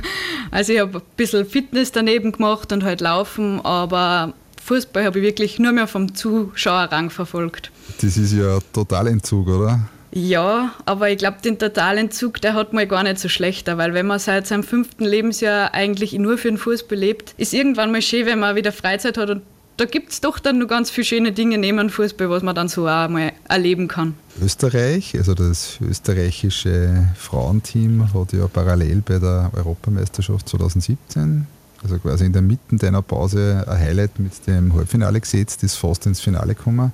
Also 0.52 0.74
ich 0.74 0.78
habe 0.78 0.98
ein 0.98 1.04
bisschen 1.16 1.44
Fitness 1.44 1.90
daneben 1.90 2.30
gemacht 2.30 2.72
und 2.72 2.84
halt 2.84 3.00
Laufen, 3.00 3.60
aber 3.64 4.32
Fußball 4.62 5.04
habe 5.04 5.18
ich 5.18 5.24
wirklich 5.24 5.58
nur 5.58 5.72
mehr 5.72 5.88
vom 5.88 6.14
Zuschauerrang 6.14 7.10
verfolgt. 7.10 7.72
Das 8.00 8.16
ist 8.16 8.32
ja 8.32 8.60
total 8.72 9.08
Entzug, 9.08 9.48
oder? 9.48 9.80
Ja, 10.14 10.72
aber 10.84 11.08
ich 11.08 11.16
glaube, 11.16 11.38
den 11.42 11.58
Totalentzug, 11.58 12.40
der 12.42 12.52
hat 12.52 12.74
mal 12.74 12.86
gar 12.86 13.02
nicht 13.02 13.18
so 13.18 13.28
schlechter, 13.28 13.78
weil 13.78 13.94
wenn 13.94 14.06
man 14.06 14.18
seit 14.18 14.46
seinem 14.46 14.62
fünften 14.62 15.04
Lebensjahr 15.04 15.72
eigentlich 15.72 16.12
nur 16.12 16.36
für 16.36 16.48
den 16.48 16.58
Fußball 16.58 16.98
lebt, 16.98 17.34
ist 17.38 17.54
irgendwann 17.54 17.90
mal 17.90 18.02
schön, 18.02 18.26
wenn 18.26 18.38
man 18.38 18.54
wieder 18.54 18.72
Freizeit 18.72 19.16
hat 19.16 19.30
und 19.30 19.42
da 19.78 19.86
gibt 19.86 20.12
es 20.12 20.20
doch 20.20 20.38
dann 20.38 20.58
nur 20.58 20.68
ganz 20.68 20.90
viele 20.90 21.06
schöne 21.06 21.32
Dinge 21.32 21.56
neben 21.56 21.88
Fußball, 21.88 22.28
was 22.28 22.42
man 22.42 22.54
dann 22.54 22.68
so 22.68 22.86
auch 22.86 23.08
mal 23.08 23.32
erleben 23.48 23.88
kann. 23.88 24.14
Österreich, 24.40 25.16
also 25.16 25.32
das 25.32 25.78
österreichische 25.80 27.08
Frauenteam 27.16 28.12
hat 28.12 28.32
ja 28.34 28.46
parallel 28.48 29.00
bei 29.00 29.18
der 29.18 29.50
Europameisterschaft 29.54 30.46
2017, 30.50 31.46
also 31.82 31.98
quasi 31.98 32.26
in 32.26 32.34
der 32.34 32.42
Mitte 32.42 32.76
deiner 32.76 33.00
Pause, 33.00 33.64
ein 33.66 33.78
Highlight 33.78 34.18
mit 34.18 34.46
dem 34.46 34.74
Halbfinale 34.74 35.20
gesetzt, 35.20 35.62
ist 35.62 35.76
fast 35.76 36.04
ins 36.04 36.20
Finale 36.20 36.54
gekommen. 36.54 36.92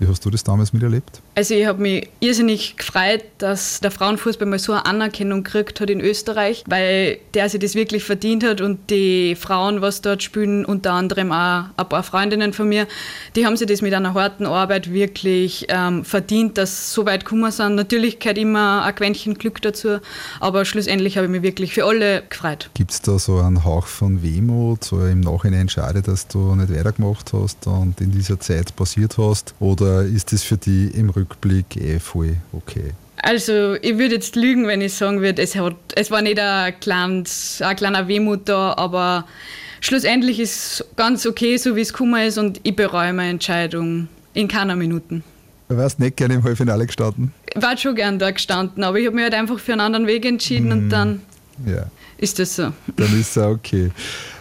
Wie 0.00 0.08
hast 0.08 0.24
du 0.24 0.30
das 0.30 0.42
damals 0.42 0.72
miterlebt? 0.72 1.22
Also 1.38 1.52
ich 1.52 1.66
habe 1.66 1.82
mich 1.82 2.08
irrsinnig 2.20 2.78
gefreut, 2.78 3.22
dass 3.36 3.80
der 3.80 3.90
Frauenfußball 3.90 4.48
mal 4.48 4.58
so 4.58 4.72
eine 4.72 4.86
Anerkennung 4.86 5.44
gekriegt 5.44 5.82
hat 5.82 5.90
in 5.90 6.00
Österreich, 6.00 6.64
weil 6.66 7.18
der 7.34 7.50
sich 7.50 7.60
das 7.60 7.74
wirklich 7.74 8.04
verdient 8.04 8.42
hat 8.42 8.62
und 8.62 8.88
die 8.88 9.34
Frauen, 9.34 9.82
was 9.82 10.00
dort 10.00 10.22
spielen, 10.22 10.64
unter 10.64 10.94
anderem 10.94 11.32
auch 11.32 11.64
ein 11.76 11.88
paar 11.90 12.02
Freundinnen 12.04 12.54
von 12.54 12.70
mir, 12.70 12.86
die 13.36 13.44
haben 13.44 13.58
sich 13.58 13.66
das 13.66 13.82
mit 13.82 13.92
einer 13.92 14.14
harten 14.14 14.46
Arbeit 14.46 14.90
wirklich 14.90 15.66
ähm, 15.68 16.06
verdient, 16.06 16.56
dass 16.56 16.88
sie 16.88 16.94
so 16.94 17.04
weit 17.04 17.26
gekommen 17.26 17.52
sind. 17.52 17.74
Natürlich 17.74 18.18
gehört 18.18 18.38
immer 18.38 18.84
ein 18.84 18.94
Quäntchen 18.94 19.34
Glück 19.34 19.60
dazu, 19.60 19.98
aber 20.40 20.64
schlussendlich 20.64 21.18
habe 21.18 21.26
ich 21.26 21.30
mich 21.30 21.42
wirklich 21.42 21.74
für 21.74 21.84
alle 21.84 22.22
gefreut. 22.22 22.70
Gibt 22.72 22.92
es 22.92 23.02
da 23.02 23.18
so 23.18 23.40
einen 23.40 23.62
Hauch 23.62 23.88
von 23.88 24.22
Wehmut, 24.22 24.84
so 24.84 25.04
im 25.04 25.20
Nachhinein 25.20 25.68
schade, 25.68 26.00
dass 26.00 26.28
du 26.28 26.54
nicht 26.54 26.74
weitergemacht 26.74 27.34
hast 27.34 27.66
und 27.66 28.00
in 28.00 28.10
dieser 28.10 28.40
Zeit 28.40 28.74
passiert 28.74 29.18
hast? 29.18 29.54
Oder 29.60 30.00
ist 30.04 30.32
das 30.32 30.42
für 30.42 30.56
dich 30.56 30.94
im 30.94 31.10
Rücken 31.10 31.25
Rückblick 31.26 31.76
eh 31.76 31.98
voll 31.98 32.36
okay. 32.52 32.92
Also 33.22 33.74
ich 33.82 33.98
würde 33.98 34.16
jetzt 34.16 34.36
lügen, 34.36 34.66
wenn 34.66 34.80
ich 34.80 34.94
sagen 34.94 35.20
würde, 35.20 35.42
es, 35.42 35.56
es 35.94 36.10
war 36.10 36.22
nicht 36.22 36.38
ein, 36.38 36.78
kleines, 36.80 37.60
ein 37.62 37.74
kleiner 37.74 38.08
Wehmut 38.08 38.48
da, 38.48 38.74
aber 38.76 39.26
schlussendlich 39.80 40.38
ist 40.38 40.80
es 40.80 40.84
ganz 40.96 41.26
okay, 41.26 41.56
so 41.56 41.76
wie 41.76 41.80
es 41.80 41.92
gekommen 41.92 42.22
ist 42.26 42.38
und 42.38 42.60
ich 42.62 42.76
bereue 42.76 43.12
meine 43.12 43.30
Entscheidung 43.30 44.08
in 44.34 44.48
keiner 44.48 44.76
Minute. 44.76 45.22
Du 45.68 45.76
wärst 45.76 45.98
nicht 45.98 46.16
gerne 46.16 46.34
im 46.34 46.44
Halbfinale 46.44 46.86
gestanden? 46.86 47.32
Ich 47.52 47.60
war 47.60 47.76
schon 47.76 47.96
gern 47.96 48.18
da 48.18 48.30
gestanden, 48.30 48.84
aber 48.84 48.98
ich 48.98 49.06
habe 49.06 49.16
mich 49.16 49.24
halt 49.24 49.34
einfach 49.34 49.58
für 49.58 49.72
einen 49.72 49.80
anderen 49.80 50.06
Weg 50.06 50.24
entschieden 50.24 50.68
mm, 50.68 50.72
und 50.72 50.88
dann 50.90 51.22
ja. 51.64 51.86
ist 52.18 52.38
das 52.38 52.56
so. 52.56 52.72
Dann 52.96 53.20
ist 53.20 53.36
es 53.36 53.38
auch 53.38 53.52
okay. 53.52 53.90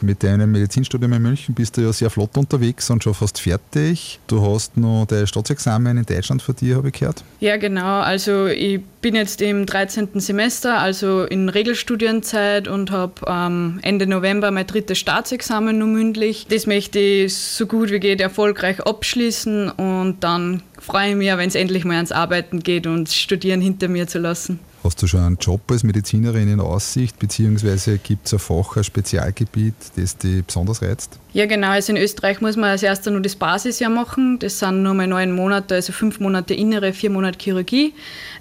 Mit 0.02 0.24
deinem 0.24 0.52
Medizinstudium 0.52 1.14
in 1.14 1.22
München 1.22 1.56
bist 1.56 1.78
du 1.78 1.82
ja 1.82 1.94
sehr 1.94 2.10
flott 2.10 2.38
unterwegs 2.38 2.90
und 2.90 3.04
schon 3.04 3.14
fast 3.14 3.40
fertig. 3.40 4.20
Du 4.28 4.46
hast 4.46 4.78
noch 4.78 5.06
dein 5.08 5.28
Staatsexamen 5.28 5.98
in 5.98 6.06
Deutschland 6.06 6.42
für 6.42 6.54
dich, 6.54 6.74
habe 6.74 6.90
ich 6.90 6.94
gehört. 6.94 7.24
Ja, 7.40 7.58
genau. 7.58 8.00
Also 8.00 8.48
ich 8.48 8.82
bin 9.02 9.16
jetzt 9.16 9.42
im 9.42 9.66
13. 9.66 10.20
Semester, 10.20 10.80
also 10.80 11.24
in 11.24 11.50
Regelstudienzeit 11.50 12.68
und 12.68 12.92
habe 12.92 13.14
ähm, 13.28 13.80
Ende 13.84 14.08
November 14.08 14.52
mein 14.52 14.68
drittes 14.68 14.98
Staatsexamen 14.98 15.78
nur 15.78 15.88
mündlich. 15.88 16.48
Das 16.50 16.66
möchte 16.68 17.00
ich 17.00 17.36
so 17.36 17.68
gut 17.68 17.92
wie 17.92 18.00
geht 18.00 18.22
erfolgreich 18.22 18.82
abschließen 18.82 19.70
und 19.70 20.24
dann 20.24 20.64
freue 20.80 21.12
ich 21.12 21.16
mich, 21.16 21.36
wenn 21.36 21.48
es 21.48 21.56
endlich 21.56 21.86
mal 21.86 21.96
ans 21.96 22.12
Arbeiten 22.12 22.62
geht 22.62 22.88
und 22.88 23.10
Studieren 23.10 23.62
hinter 23.62 23.88
mir 23.88 24.08
zu 24.08 24.20
lassen. 24.20 24.60
Hast 24.86 25.02
du 25.02 25.08
schon 25.08 25.22
einen 25.22 25.38
Job 25.38 25.62
als 25.72 25.82
Medizinerin 25.82 26.48
in 26.48 26.60
Aussicht, 26.60 27.18
beziehungsweise 27.18 27.98
gibt 27.98 28.28
es 28.28 28.34
ein 28.34 28.40
Fach, 28.40 28.78
ein 28.78 28.84
Spezialgebiet, 28.84 29.74
das 29.96 30.16
dich 30.16 30.46
besonders 30.46 30.84
reizt? 30.84 31.18
Ja, 31.36 31.48
genau. 31.48 31.72
Also 31.72 31.92
in 31.92 32.02
Österreich 32.02 32.40
muss 32.40 32.56
man 32.56 32.70
als 32.70 32.82
erstes 32.82 33.12
nur 33.12 33.22
das 33.22 33.36
Basisjahr 33.36 33.90
machen. 33.90 34.40
Das 34.40 34.60
sind 34.60 34.84
nur 34.84 34.94
mal 34.94 35.06
neun 35.06 35.34
Monate, 35.34 35.76
also 35.76 35.92
fünf 35.92 36.22
Monate 36.22 36.54
innere, 36.54 36.94
vier 36.94 37.10
Monate 37.10 37.38
Chirurgie. 37.38 37.94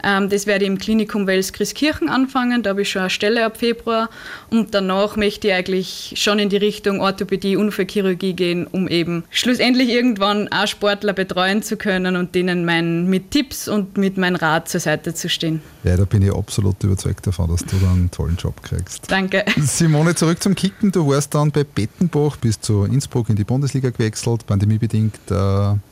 Ähm, 0.05 0.29
das 0.29 0.47
werde 0.47 0.65
ich 0.65 0.71
im 0.71 0.79
Klinikum 0.79 1.27
Wels 1.27 1.53
Christkirchen 1.53 2.09
anfangen. 2.09 2.63
Da 2.63 2.71
habe 2.71 2.83
ich 2.83 2.91
schon 2.93 3.01
eine 3.01 3.11
Stelle 3.11 3.45
ab 3.45 3.57
Februar. 3.57 4.11
Und 4.49 4.75
danach 4.75 5.17
möchte 5.17 5.49
ich 5.49 5.55
eigentlich 5.55 6.15
schon 6.17 6.39
in 6.39 6.51
die 6.51 6.57
Richtung 6.57 7.01
Orthopädie, 7.01 7.57
Unfallchirurgie 7.57 8.35
gehen, 8.35 8.69
um 8.69 8.87
eben 8.87 9.25
schlussendlich 9.29 9.89
irgendwann 9.89 10.47
auch 10.53 10.69
Sportler 10.69 11.15
betreuen 11.15 11.65
zu 11.65 11.77
können 11.77 12.15
und 12.15 12.37
denen 12.37 12.65
mein, 12.65 13.09
mit 13.11 13.33
Tipps 13.33 13.67
und 13.67 13.99
mit 13.99 14.19
meinem 14.19 14.37
Rat 14.37 14.69
zur 14.69 14.79
Seite 14.79 15.15
zu 15.15 15.29
stehen. 15.29 15.63
Ja, 15.83 15.97
da 15.97 16.05
bin 16.05 16.23
ich 16.23 16.33
absolut 16.33 16.83
überzeugt 16.85 17.27
davon, 17.27 17.51
dass 17.51 17.65
du 17.65 17.77
da 17.77 17.91
einen 17.91 18.13
tollen 18.13 18.37
Job 18.37 18.63
kriegst. 18.63 19.11
Danke. 19.11 19.45
Simone, 19.61 20.15
zurück 20.15 20.41
zum 20.41 20.55
Kicken. 20.55 20.93
Du 20.93 21.09
warst 21.09 21.35
dann 21.35 21.51
bei 21.51 21.65
Bettenbach, 21.65 22.37
bist 22.37 22.65
zu 22.65 22.84
Innsbruck 22.87 23.29
in 23.31 23.37
die 23.37 23.45
Bundesliga 23.45 23.91
gewechselt, 23.91 24.47
pandemiebedingt 24.47 25.31
äh, 25.31 25.35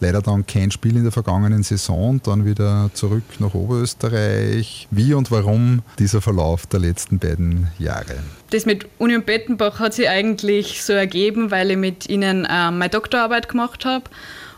leider 0.00 0.22
dann 0.22 0.46
kein 0.46 0.70
Spiel 0.70 0.96
in 0.96 1.02
der 1.02 1.12
vergangenen 1.12 1.62
Saison, 1.62 2.20
dann 2.22 2.44
wieder 2.44 2.90
zurück 2.94 3.24
nach 3.38 3.54
Oberösterreich. 3.54 4.88
Wie 4.90 5.14
und 5.14 5.30
warum 5.30 5.82
dieser 5.98 6.20
Verlauf 6.20 6.66
der 6.66 6.80
letzten 6.80 7.18
beiden 7.18 7.68
Jahre? 7.78 8.16
Das 8.50 8.66
mit 8.66 8.86
Union 8.98 9.22
Bettenbach 9.22 9.80
hat 9.80 9.94
sich 9.94 10.08
eigentlich 10.08 10.82
so 10.82 10.92
ergeben, 10.92 11.50
weil 11.50 11.70
ich 11.70 11.76
mit 11.76 12.08
ihnen 12.08 12.44
äh, 12.44 12.70
meine 12.70 12.90
Doktorarbeit 12.90 13.48
gemacht 13.48 13.84
habe 13.84 14.04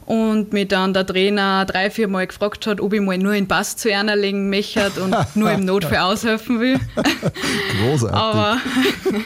und 0.07 0.53
mir 0.53 0.67
dann 0.67 0.93
der 0.93 1.07
Trainer 1.07 1.65
drei, 1.65 1.91
vier 1.91 2.09
Mal 2.09 2.27
gefragt 2.27 2.67
hat, 2.67 2.81
ob 2.81 2.93
ich 2.93 3.01
mal 3.01 3.17
nur 3.17 3.35
in 3.35 3.49
Pass 3.49 3.77
zu 3.77 3.93
einer 3.93 4.17
legen 4.17 4.51
möchte 4.51 4.91
und 5.03 5.15
nur 5.35 5.51
im 5.51 5.65
Notfall 5.65 5.99
aushelfen 5.99 6.61
will. 6.61 6.79
Großartig. 7.81 8.17
Aber 8.17 8.59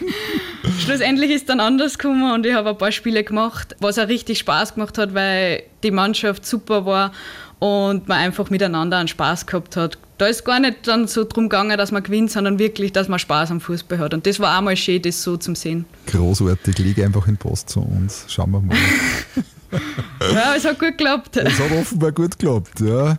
schlussendlich 0.79 1.31
ist 1.31 1.49
dann 1.49 1.61
anders 1.61 1.99
gekommen 1.99 2.33
und 2.33 2.47
ich 2.47 2.55
habe 2.55 2.71
ein 2.71 2.79
paar 2.79 2.93
Spiele 2.93 3.25
gemacht, 3.25 3.75
was 3.81 3.99
auch 3.99 4.09
richtig 4.09 4.39
Spaß 4.39 4.75
gemacht 4.75 4.99
hat, 4.99 5.15
weil 5.15 5.65
die 5.83 5.91
Mannschaft 5.91 6.47
super 6.47 6.87
war 6.87 7.13
und 7.59 8.07
man 8.07 8.19
einfach 8.19 8.51
miteinander 8.51 8.99
einen 8.99 9.09
Spaß 9.09 9.47
gehabt 9.47 9.77
hat. 9.77 9.99
Da 10.17 10.27
ist 10.27 10.45
gar 10.45 10.59
nicht 10.59 10.87
dann 10.87 11.07
so 11.07 11.25
drum 11.25 11.49
gegangen, 11.49 11.77
dass 11.77 11.93
man 11.93 12.03
gewinnt, 12.03 12.31
sondern 12.31 12.59
wirklich, 12.59 12.93
dass 12.93 13.09
man 13.09 13.19
Spaß 13.19 13.53
am 13.53 13.61
Fußball 13.61 13.99
hat. 13.99 14.15
Und 14.15 14.27
das 14.27 14.41
war 14.41 14.59
auch 14.59 14.63
mal 14.63 14.77
schön, 14.77 15.01
das 15.03 15.23
so 15.23 15.37
zu 15.37 15.55
sehen. 15.55 15.85
Großartig, 16.07 16.79
liege 16.79 17.05
einfach 17.05 17.27
in 17.29 17.37
Post 17.37 17.71
zu 17.71 17.81
uns. 17.81 18.25
Schauen 18.29 18.51
wir 18.51 18.61
mal. 18.61 18.77
ja, 20.33 20.55
es 20.57 20.65
hat 20.65 20.79
gut 20.79 20.97
geklappt. 20.97 21.37
Es 21.37 21.59
hat 21.59 21.71
offenbar 21.73 22.13
gut 22.13 22.39
geklappt, 22.39 22.81
ja. 22.81 23.17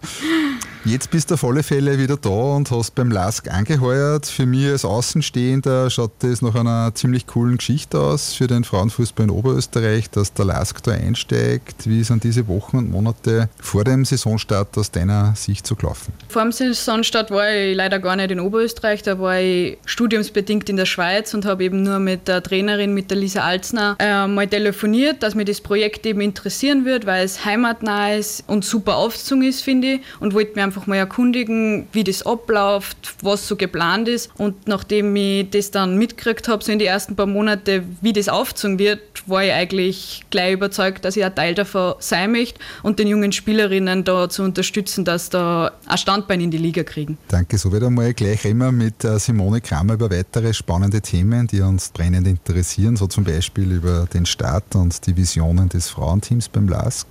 Jetzt 0.85 1.11
bist 1.11 1.29
du 1.29 1.33
auf 1.33 1.43
alle 1.43 1.61
Fälle 1.61 1.99
wieder 1.99 2.15
da 2.15 2.29
und 2.29 2.71
hast 2.71 2.95
beim 2.95 3.11
LASK 3.11 3.51
angeheuert. 3.51 4.25
Für 4.25 4.45
mich 4.45 4.65
als 4.67 4.85
Außenstehender 4.85 5.89
schaut 5.89 6.11
das 6.19 6.41
nach 6.41 6.55
einer 6.55 6.95
ziemlich 6.95 7.27
coolen 7.27 7.57
Geschichte 7.57 7.99
aus 7.99 8.33
für 8.33 8.47
den 8.47 8.63
Frauenfußball 8.63 9.25
in 9.25 9.29
Oberösterreich, 9.29 10.09
dass 10.09 10.33
der 10.33 10.45
LASK 10.45 10.81
da 10.83 10.91
einsteigt. 10.91 11.89
Wie 11.89 12.01
sind 12.03 12.23
diese 12.23 12.47
Wochen 12.47 12.77
und 12.77 12.91
Monate 12.91 13.49
vor 13.59 13.83
dem 13.83 14.05
Saisonstart 14.05 14.77
aus 14.77 14.89
deiner 14.89 15.35
Sicht 15.35 15.67
zu 15.67 15.75
gelaufen? 15.75 16.13
Vor 16.29 16.43
dem 16.43 16.53
Saisonstart 16.53 17.29
war 17.29 17.53
ich 17.53 17.75
leider 17.75 17.99
gar 17.99 18.15
nicht 18.15 18.31
in 18.31 18.39
Oberösterreich. 18.39 19.03
Da 19.03 19.19
war 19.19 19.37
ich 19.37 19.77
studiumsbedingt 19.83 20.69
in 20.69 20.77
der 20.77 20.85
Schweiz 20.85 21.33
und 21.33 21.45
habe 21.45 21.65
eben 21.65 21.83
nur 21.83 21.99
mit 21.99 22.29
der 22.29 22.41
Trainerin, 22.41 22.93
mit 22.93 23.11
der 23.11 23.17
Lisa 23.17 23.41
Alzner, 23.41 23.97
äh, 23.99 24.27
mal 24.27 24.47
telefoniert, 24.47 25.23
dass 25.23 25.35
mir 25.35 25.45
das 25.45 25.59
Projekt 25.59 26.05
eben 26.05 26.21
interessieren 26.21 26.85
wird, 26.85 27.05
weil 27.05 27.25
es 27.25 27.43
heimatnah 27.43 28.13
ist 28.13 28.45
und 28.47 28.63
super 28.63 28.95
aufgezogen 28.95 29.43
ist, 29.43 29.61
finde 29.61 29.95
ich. 29.95 30.01
Und 30.21 30.33
wollte 30.33 30.55
mir 30.55 30.68
einfach 30.69 30.85
mal 30.85 30.97
erkundigen, 30.97 31.87
wie 31.91 32.03
das 32.03 32.23
abläuft, 32.25 33.15
was 33.21 33.47
so 33.47 33.55
geplant 33.55 34.07
ist. 34.07 34.29
Und 34.37 34.67
nachdem 34.67 35.15
ich 35.15 35.49
das 35.49 35.71
dann 35.71 35.97
mitgekriegt 35.97 36.47
habe, 36.47 36.63
so 36.63 36.71
in 36.71 36.77
die 36.77 36.85
ersten 36.85 37.15
paar 37.15 37.25
Monate, 37.25 37.83
wie 38.01 38.13
das 38.13 38.29
aufgezogen 38.29 38.77
wird, 38.77 38.99
war 39.25 39.43
ich 39.43 39.51
eigentlich 39.51 40.23
gleich 40.29 40.53
überzeugt, 40.53 41.05
dass 41.05 41.17
ich 41.17 41.25
ein 41.25 41.33
Teil 41.33 41.55
davon 41.55 41.95
sein 41.99 42.31
möchte 42.31 42.59
und 42.83 42.99
den 42.99 43.07
jungen 43.07 43.31
Spielerinnen 43.31 44.03
da 44.03 44.29
zu 44.29 44.43
unterstützen, 44.43 45.05
dass 45.05 45.29
da 45.29 45.71
ein 45.87 45.97
Standbein 45.97 46.41
in 46.41 46.51
die 46.51 46.57
Liga 46.57 46.83
kriegen. 46.83 47.17
Danke, 47.27 47.57
so 47.57 47.71
wird 47.71 47.83
einmal 47.83 48.13
gleich 48.13 48.45
immer 48.45 48.71
mit 48.71 49.03
äh, 49.03 49.19
Simone 49.19 49.61
Kramer 49.61 49.95
über 49.95 50.11
weitere 50.11 50.53
spannende 50.53 51.01
Themen, 51.01 51.47
die 51.47 51.61
uns 51.61 51.89
brennend 51.89 52.27
interessieren, 52.27 52.95
so 52.95 53.07
zum 53.07 53.23
Beispiel 53.23 53.71
über 53.71 54.07
den 54.13 54.25
Start 54.25 54.75
und 54.75 55.05
die 55.07 55.17
Visionen 55.17 55.69
des 55.69 55.89
Frauenteams 55.89 56.49
beim 56.49 56.67
LASK. 56.67 57.07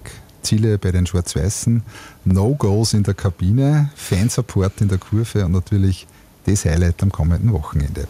Ziele 0.48 0.78
bei 0.78 0.92
den 0.92 1.06
Schwarz-Weißen, 1.06 1.82
No-Goes 2.24 2.94
in 2.94 3.02
der 3.02 3.12
Kabine, 3.12 3.90
Fansupport 3.94 4.80
in 4.80 4.88
der 4.88 4.96
Kurve 4.96 5.44
und 5.44 5.52
natürlich 5.52 6.06
das 6.46 6.64
Highlight 6.64 7.02
am 7.02 7.12
kommenden 7.12 7.52
Wochenende. 7.52 8.08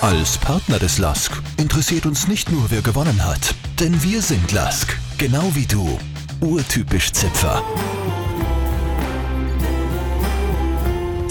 Als 0.00 0.38
Partner 0.38 0.78
des 0.78 0.96
LASK 0.98 1.32
interessiert 1.58 2.06
uns 2.06 2.26
nicht 2.26 2.50
nur, 2.50 2.70
wer 2.70 2.80
gewonnen 2.80 3.24
hat, 3.24 3.54
denn 3.78 4.02
wir 4.02 4.22
sind 4.22 4.52
LASK, 4.52 4.98
genau 5.18 5.50
wie 5.54 5.66
du. 5.66 5.98
Urtypisch 6.40 7.12
Zipfer. 7.12 7.62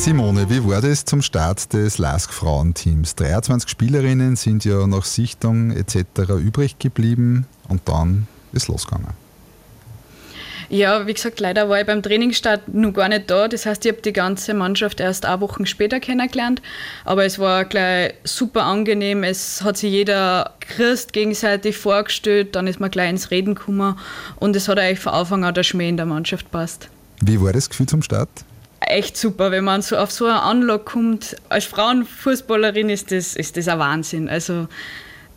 Simone, 0.03 0.50
wie 0.50 0.62
war 0.67 0.81
das 0.81 1.05
zum 1.05 1.22
Start 1.22 1.72
des 1.72 1.98
LASK-Frauenteams? 1.98 3.15
23 3.15 3.69
Spielerinnen 3.69 4.36
sind 4.36 4.65
ja 4.65 4.86
nach 4.86 5.05
Sichtung 5.05 5.72
etc. 5.72 6.29
übrig 6.41 6.77
geblieben 6.77 7.45
und 7.69 7.88
dann 7.88 8.27
ist 8.51 8.67
losgegangen. 8.67 9.12
Ja, 10.67 11.07
wie 11.07 11.13
gesagt, 11.13 11.39
leider 11.39 11.69
war 11.69 11.79
ich 11.79 11.88
beim 11.88 12.03
Trainingsstart 12.03 12.67
noch 12.67 12.91
gar 12.91 13.07
nicht 13.07 13.31
da. 13.31 13.48
Das 13.48 13.65
heißt, 13.65 13.86
ich 13.86 13.93
habe 13.93 14.01
die 14.01 14.12
ganze 14.12 14.53
Mannschaft 14.53 15.00
erst 15.00 15.25
ein 15.25 15.39
Wochen 15.39 15.65
später 15.65 16.01
kennengelernt. 16.01 16.62
Aber 17.05 17.24
es 17.24 17.39
war 17.39 17.63
gleich 17.63 18.15
super 18.25 18.65
angenehm. 18.65 19.24
Es 19.24 19.62
hat 19.62 19.77
sich 19.77 19.93
jeder 19.93 20.53
Christ 20.60 21.13
gegenseitig 21.13 21.77
vorgestellt. 21.77 22.57
Dann 22.57 22.67
ist 22.67 22.81
man 22.81 22.91
gleich 22.91 23.10
ins 23.10 23.31
Reden 23.31 23.55
gekommen. 23.55 23.98
Und 24.36 24.53
es 24.57 24.67
hat 24.67 24.79
eigentlich 24.79 25.00
von 25.00 25.13
Anfang 25.13 25.45
an 25.45 25.53
der 25.53 25.63
Schmäh 25.63 25.88
in 25.88 25.95
der 25.95 26.05
Mannschaft 26.05 26.51
passt. 26.51 26.89
Wie 27.22 27.39
war 27.39 27.53
das 27.53 27.69
Gefühl 27.69 27.88
zum 27.88 28.01
Start? 28.01 28.43
Echt 28.93 29.17
super, 29.17 29.50
wenn 29.50 29.63
man 29.63 29.81
so 29.81 29.97
auf 29.97 30.12
so 30.12 30.25
eine 30.25 30.43
Anlage 30.43 30.83
kommt. 30.83 31.35
Als 31.50 31.65
Frauenfußballerin 31.65 32.91
ist 32.91 33.12
das, 33.12 33.35
ist 33.35 33.57
das 33.57 33.67
ein 33.67 33.79
Wahnsinn. 33.79 34.29
Also 34.29 34.67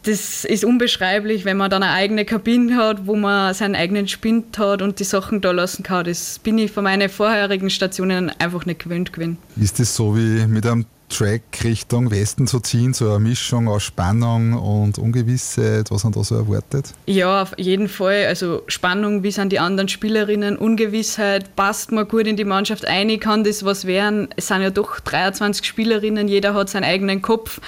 das 0.02 0.44
ist 0.44 0.62
unbeschreiblich, 0.62 1.46
wenn 1.46 1.56
man 1.56 1.70
dann 1.70 1.82
eine 1.82 1.92
eigene 1.92 2.26
Kabine 2.26 2.76
hat, 2.76 3.06
wo 3.06 3.16
man 3.16 3.54
seinen 3.54 3.74
eigenen 3.74 4.08
Spind 4.08 4.58
hat 4.58 4.82
und 4.82 5.00
die 5.00 5.04
Sachen 5.04 5.40
da 5.40 5.52
lassen 5.52 5.84
kann. 5.84 6.04
Das 6.04 6.38
bin 6.38 6.58
ich 6.58 6.70
von 6.70 6.84
meinen 6.84 7.08
vorherigen 7.08 7.70
Stationen 7.70 8.30
einfach 8.38 8.66
nicht 8.66 8.80
gewöhnt 8.84 9.14
gewesen. 9.14 9.38
Ist 9.58 9.80
das 9.80 9.96
so 9.96 10.14
wie 10.14 10.46
mit 10.46 10.66
einem 10.66 10.84
Track 11.08 11.42
Richtung 11.64 12.10
Westen 12.10 12.46
zu 12.46 12.60
ziehen, 12.60 12.92
so 12.92 13.10
eine 13.10 13.20
Mischung 13.20 13.68
aus 13.68 13.84
Spannung 13.84 14.54
und 14.54 14.98
Ungewissheit, 14.98 15.90
was 15.90 16.04
man 16.04 16.12
da 16.12 16.24
so 16.24 16.34
erwartet? 16.34 16.92
Ja, 17.06 17.42
auf 17.42 17.52
jeden 17.58 17.88
Fall. 17.88 18.26
Also 18.26 18.62
Spannung, 18.66 19.22
wie 19.22 19.30
sind 19.30 19.52
die 19.52 19.58
anderen 19.58 19.88
Spielerinnen, 19.88 20.56
Ungewissheit, 20.56 21.54
passt 21.54 21.92
man 21.92 22.08
gut 22.08 22.26
in 22.26 22.36
die 22.36 22.44
Mannschaft 22.44 22.84
ein, 22.86 23.18
kann 23.20 23.44
das 23.44 23.64
was 23.64 23.86
werden. 23.86 24.28
Es 24.36 24.48
sind 24.48 24.62
ja 24.62 24.70
doch 24.70 25.00
23 25.00 25.64
Spielerinnen, 25.64 26.28
jeder 26.28 26.54
hat 26.54 26.68
seinen 26.68 26.84
eigenen 26.84 27.22
Kopf, 27.22 27.60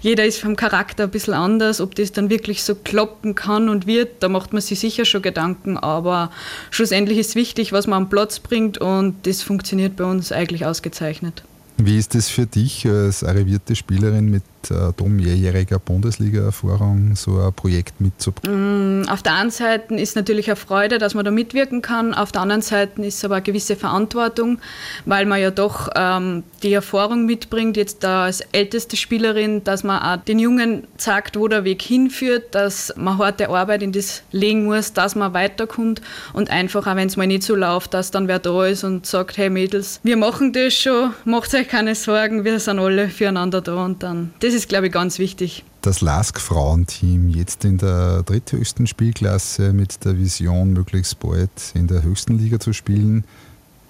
jeder 0.00 0.24
ist 0.24 0.40
vom 0.40 0.56
Charakter 0.56 1.04
ein 1.04 1.10
bisschen 1.10 1.34
anders. 1.34 1.80
Ob 1.80 1.94
das 1.96 2.12
dann 2.12 2.30
wirklich 2.30 2.62
so 2.62 2.74
kloppen 2.74 3.34
kann 3.34 3.68
und 3.68 3.86
wird, 3.86 4.22
da 4.22 4.28
macht 4.28 4.52
man 4.52 4.62
sich 4.62 4.78
sicher 4.78 5.04
schon 5.04 5.22
Gedanken, 5.22 5.76
aber 5.76 6.30
schlussendlich 6.70 7.18
ist 7.18 7.34
wichtig, 7.34 7.72
was 7.72 7.86
man 7.86 8.04
am 8.04 8.08
Platz 8.08 8.38
bringt 8.38 8.78
und 8.78 9.26
das 9.26 9.42
funktioniert 9.42 9.96
bei 9.96 10.04
uns 10.04 10.30
eigentlich 10.32 10.64
ausgezeichnet. 10.64 11.42
Wie 11.78 11.98
ist 11.98 12.14
es 12.14 12.28
für 12.28 12.46
dich 12.46 12.86
als 12.86 13.22
arrivierte 13.22 13.76
Spielerin 13.76 14.30
mit 14.30 14.42
äh, 14.70 14.92
mehrjähriger 15.08 15.78
Bundesliga-Erfahrung 15.78 17.16
so 17.16 17.40
ein 17.40 17.52
Projekt 17.52 18.00
mitzubringen? 18.00 19.02
Mm, 19.02 19.08
auf 19.08 19.22
der 19.22 19.34
einen 19.34 19.50
Seite 19.50 19.94
ist 19.94 20.16
natürlich 20.16 20.48
eine 20.48 20.56
Freude, 20.56 20.98
dass 20.98 21.14
man 21.14 21.24
da 21.24 21.30
mitwirken 21.30 21.82
kann. 21.82 22.14
Auf 22.14 22.32
der 22.32 22.42
anderen 22.42 22.62
Seite 22.62 23.02
ist 23.02 23.24
aber 23.24 23.36
eine 23.36 23.42
gewisse 23.42 23.76
Verantwortung, 23.76 24.58
weil 25.04 25.26
man 25.26 25.40
ja 25.40 25.50
doch 25.50 25.88
ähm, 25.94 26.42
die 26.62 26.72
Erfahrung 26.72 27.26
mitbringt, 27.26 27.76
jetzt 27.76 28.04
als 28.04 28.40
älteste 28.52 28.96
Spielerin, 28.96 29.64
dass 29.64 29.84
man 29.84 30.02
auch 30.02 30.24
den 30.24 30.38
Jungen 30.38 30.86
sagt, 30.96 31.38
wo 31.38 31.48
der 31.48 31.64
Weg 31.64 31.82
hinführt, 31.82 32.54
dass 32.54 32.92
man 32.96 33.18
harte 33.18 33.48
Arbeit 33.48 33.82
in 33.82 33.92
das 33.92 34.22
legen 34.32 34.64
muss, 34.64 34.92
dass 34.92 35.14
man 35.14 35.34
weiterkommt 35.34 36.00
und 36.32 36.50
einfach, 36.50 36.86
auch 36.86 36.96
wenn 36.96 37.08
es 37.08 37.16
mal 37.16 37.26
nicht 37.26 37.42
so 37.42 37.54
läuft, 37.54 37.94
dass 37.94 38.10
dann 38.10 38.28
wer 38.28 38.38
da 38.38 38.66
ist 38.66 38.84
und 38.84 39.06
sagt, 39.06 39.36
hey 39.36 39.50
Mädels, 39.50 40.00
wir 40.02 40.16
machen 40.16 40.52
das 40.52 40.74
schon, 40.74 41.12
macht 41.24 41.54
euch 41.54 41.68
keine 41.68 41.94
Sorgen, 41.94 42.44
wir 42.44 42.58
sind 42.58 42.78
alle 42.78 43.08
füreinander 43.08 43.60
da 43.60 43.84
und 43.84 44.02
dann, 44.02 44.32
das 44.40 44.54
ist, 44.56 44.68
glaube 44.68 44.86
ich, 44.86 44.92
ganz 44.92 45.18
wichtig. 45.18 45.64
Das 45.82 46.00
LASK-Frauenteam 46.00 47.28
jetzt 47.28 47.64
in 47.64 47.78
der 47.78 48.24
dritthöchsten 48.24 48.86
Spielklasse 48.86 49.72
mit 49.72 50.04
der 50.04 50.18
Vision, 50.18 50.72
möglichst 50.72 51.20
bald 51.20 51.50
in 51.74 51.86
der 51.86 52.02
höchsten 52.02 52.38
Liga 52.38 52.58
zu 52.58 52.72
spielen. 52.72 53.24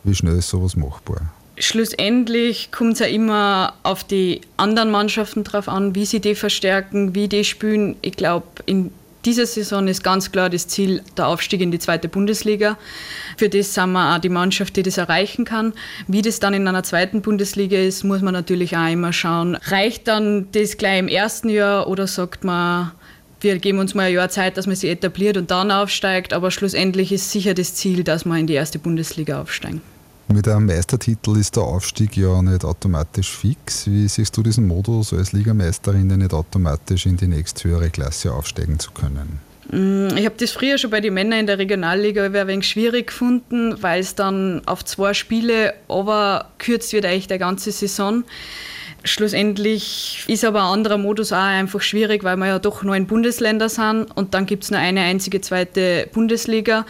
Wie 0.05 0.15
schnell 0.15 0.37
ist 0.37 0.51
sowas 0.51 0.77
machbar? 0.77 1.33
Schlussendlich 1.59 2.71
kommt 2.71 2.95
es 2.95 2.99
ja 2.99 3.07
immer 3.07 3.73
auf 3.83 4.05
die 4.05 4.43
anderen 4.59 4.91
Mannschaften 4.91 5.43
drauf 5.43 5.69
an, 5.69 5.95
wie 5.95 6.05
sie 6.05 6.21
die 6.21 6.35
verstärken, 6.35 7.15
wie 7.15 7.29
die 7.29 7.45
spielen. 7.45 7.97
Ich 8.03 8.17
glaube, 8.17 8.47
in 8.67 8.91
diese 9.26 9.45
Saison 9.45 9.88
ist 9.88 10.04
ganz 10.04 10.30
klar 10.30 10.49
das 10.49 10.68
Ziel 10.68 11.02
der 11.16 11.26
Aufstieg 11.26 11.61
in 11.61 11.73
die 11.73 11.80
zweite 11.80 12.09
Bundesliga. 12.09 12.78
Für 13.37 13.49
das 13.49 13.75
sind 13.75 13.90
wir 13.92 14.14
auch 14.14 14.18
die 14.18 14.28
Mannschaft, 14.28 14.76
die 14.76 14.85
das 14.85 14.99
erreichen 14.99 15.45
kann. 15.45 15.75
Wie 16.06 16.23
das 16.23 16.38
dann 16.40 16.54
in 16.54 16.66
einer 16.66 16.85
zweiten 16.85 17.23
Bundesliga 17.23 17.76
ist, 17.76 18.04
muss 18.04 18.23
man 18.23 18.33
natürlich 18.33 18.76
auch 18.76 18.88
immer 18.88 19.12
schauen. 19.12 19.56
Reicht 19.56 20.06
dann 20.06 20.47
das 20.52 20.76
gleich 20.76 21.00
im 21.00 21.09
ersten 21.09 21.49
Jahr 21.49 21.88
oder 21.88 22.06
sagt 22.06 22.45
man, 22.45 22.92
wir 23.40 23.59
geben 23.59 23.80
uns 23.80 23.95
mal 23.95 24.04
ein 24.04 24.14
Jahr 24.14 24.28
Zeit, 24.28 24.56
dass 24.56 24.66
man 24.66 24.76
sich 24.76 24.90
etabliert 24.90 25.37
und 25.37 25.50
dann 25.50 25.71
aufsteigt. 25.71 26.33
Aber 26.33 26.50
schlussendlich 26.50 27.12
ist 27.12 27.30
sicher 27.30 27.52
das 27.52 27.75
Ziel, 27.75 28.04
dass 28.04 28.25
wir 28.25 28.37
in 28.37 28.47
die 28.47 28.54
erste 28.54 28.78
Bundesliga 28.78 29.42
aufsteigen. 29.42 29.83
Mit 30.28 30.49
einem 30.49 30.66
Meistertitel 30.66 31.37
ist 31.37 31.54
der 31.54 31.62
Aufstieg 31.62 32.16
ja 32.16 32.42
nicht 32.42 32.64
automatisch 32.64 33.30
fix. 33.30 33.87
Wie 33.87 34.09
siehst 34.09 34.37
du 34.37 34.42
diesen 34.42 34.66
Modus, 34.66 35.12
als 35.12 35.33
Ligameisterin 35.33 36.09
nicht 36.09 36.33
automatisch 36.33 37.06
in 37.06 37.16
die 37.16 37.28
nächsthöhere 37.28 37.90
Klasse 37.90 38.33
aufsteigen 38.33 38.78
zu 38.80 38.90
können? 38.90 39.38
Mm, 39.71 40.09
ich 40.16 40.25
habe 40.25 40.35
das 40.38 40.50
früher 40.50 40.78
schon 40.78 40.90
bei 40.90 41.00
den 41.00 41.14
Männern 41.14 41.40
in 41.40 41.47
der 41.47 41.59
Regionalliga 41.59 42.25
ein 42.25 42.33
wenig 42.33 42.68
schwierig 42.68 43.09
gefunden, 43.09 43.80
weil 43.80 44.00
es 44.00 44.16
dann 44.16 44.62
auf 44.66 44.85
zwei 44.85 45.14
Spiele 45.14 45.75
aber 45.88 46.50
kürzt 46.59 46.92
wird 46.92 47.04
eigentlich 47.04 47.28
der 47.28 47.38
ganze 47.38 47.71
Saison. 47.71 48.25
Schlussendlich 49.04 50.25
ist 50.26 50.45
aber 50.45 50.62
ein 50.62 50.78
anderer 50.78 50.99
Modus 50.99 51.32
auch 51.32 51.36
einfach 51.36 51.80
schwierig, 51.80 52.25
weil 52.25 52.36
wir 52.36 52.47
ja 52.47 52.58
doch 52.58 52.82
neun 52.82 53.06
Bundesländer 53.06 53.69
sind 53.69 54.06
und 54.17 54.34
dann 54.34 54.47
gibt 54.47 54.65
es 54.65 54.73
nur 54.73 54.80
eine 54.80 55.02
einzige 55.02 55.41
zweite 55.41 56.08
Bundesliga 56.12 56.84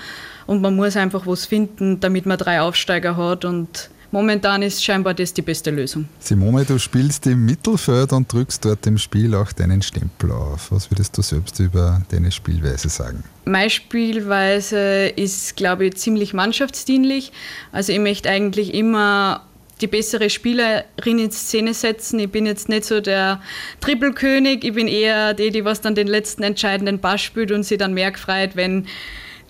und 0.47 0.63
man 0.63 0.77
muss 0.77 0.97
einfach 0.97 1.27
was 1.27 1.47
finden, 1.47 2.01
damit 2.01 2.27
man 2.27 2.39
drei 2.39 2.61
Aufsteiger 2.61 3.17
hat 3.17 3.45
und 3.45 3.91
momentan 4.13 4.63
ist 4.63 4.83
scheinbar 4.83 5.15
das 5.15 5.35
die 5.35 5.43
beste 5.43 5.71
Lösung. 5.71 6.09
Simone, 6.21 6.65
du 6.65 6.79
spielst 6.79 7.27
im 7.27 7.45
Mittelfeld 7.45 8.13
und 8.13 8.33
drückst 8.33 8.65
dort 8.65 8.87
im 8.87 8.99
Spiel 8.99 9.35
auch 9.35 9.53
deinen 9.53 9.83
Stempel 9.83 10.31
auf. 10.31 10.71
Was 10.71 10.91
würdest 10.91 11.17
du 11.19 11.23
selbst 11.23 11.59
über 11.61 12.03
deine 12.11 12.31
Spielweise 12.31 12.89
sagen? 12.89 13.25
Meine 13.45 13.71
Spielweise 13.71 15.09
ist, 15.09 15.57
glaube 15.57 15.87
ich, 15.87 15.97
ziemlich 15.97 16.35
mannschaftsdienlich. 16.35 17.33
Also 17.73 17.93
ich 17.93 17.99
möchte 17.99 18.31
eigentlich 18.31 18.75
immer 18.75 19.43
die 19.81 19.87
bessere 19.87 20.31
Spielerin 20.31 21.19
in 21.19 21.31
Szene 21.31 21.75
setzen. 21.75 22.19
Ich 22.19 22.31
bin 22.31 22.47
jetzt 22.47 22.69
nicht 22.69 22.85
so 22.85 23.01
der 23.01 23.43
Trippelkönig, 23.81 24.65
ich 24.65 24.73
bin 24.73 24.89
eher 24.89 25.35
die, 25.35 25.51
die 25.51 25.65
was 25.65 25.83
dann 25.83 25.95
den 25.95 26.07
letzten 26.07 26.43
entscheidenden 26.43 26.99
Pass 27.01 27.21
spielt 27.21 27.53
und 27.53 27.63
sie 27.63 27.77
dann 27.77 27.93
mehr 27.93 28.11
gefreut, 28.11 28.53
wenn 28.55 28.87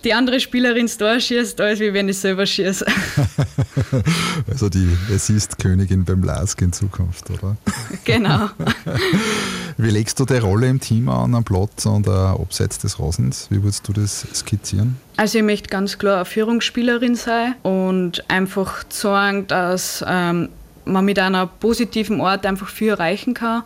die 0.07 0.13
andere 0.13 0.39
Spielerin 0.39 0.85
das 0.85 0.97
Tor 0.97 1.19
schießt, 1.19 1.59
als 1.59 1.81
wie 1.81 1.93
wenn 1.93 2.07
ich 2.07 2.17
selber 2.17 2.45
schieße. 2.45 2.85
also 4.49 4.69
die 4.69 4.87
Assist-Königin 5.13 6.05
beim 6.05 6.23
Lask 6.23 6.61
in 6.61 6.71
Zukunft, 6.71 7.29
oder? 7.29 7.57
Genau. 8.05 8.49
Wie 9.77 9.89
legst 9.89 10.17
du 10.19 10.25
die 10.25 10.37
Rolle 10.37 10.69
im 10.69 10.79
Team 10.79 11.09
an, 11.09 11.35
am 11.35 11.43
Platz 11.43 11.85
und 11.85 12.07
uh, 12.07 12.11
abseits 12.11 12.79
des 12.79 12.99
Rasens? 12.99 13.47
Wie 13.49 13.61
würdest 13.61 13.85
du 13.87 13.91
das 13.91 14.25
skizzieren? 14.33 14.95
Also 15.17 15.39
ich 15.39 15.43
möchte 15.43 15.67
ganz 15.69 15.97
klar 15.97 16.15
eine 16.15 16.25
Führungsspielerin 16.25 17.15
sein 17.15 17.55
und 17.63 18.23
einfach 18.29 18.85
sagen, 18.87 19.45
dass 19.47 20.05
ähm, 20.07 20.47
man 20.85 21.03
mit 21.03 21.19
einer 21.19 21.47
positiven 21.47 22.21
Art 22.21 22.45
einfach 22.45 22.69
viel 22.69 22.89
erreichen 22.89 23.33
kann 23.33 23.63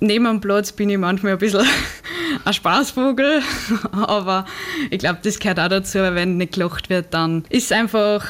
neben 0.00 0.24
dem 0.24 0.40
Platz 0.40 0.72
bin 0.72 0.90
ich 0.90 0.98
manchmal 0.98 1.32
ein 1.32 1.38
bisschen 1.38 1.66
ein 2.44 2.52
Spaßvogel, 2.52 3.42
aber 3.92 4.46
ich 4.90 4.98
glaube, 4.98 5.20
das 5.22 5.38
gehört 5.38 5.60
auch 5.60 5.68
dazu, 5.68 5.98
weil 5.98 6.14
wenn 6.14 6.36
nicht 6.36 6.54
gelacht 6.54 6.90
wird, 6.90 7.12
dann 7.12 7.44
ist 7.48 7.66
es 7.66 7.72
einfach 7.72 8.26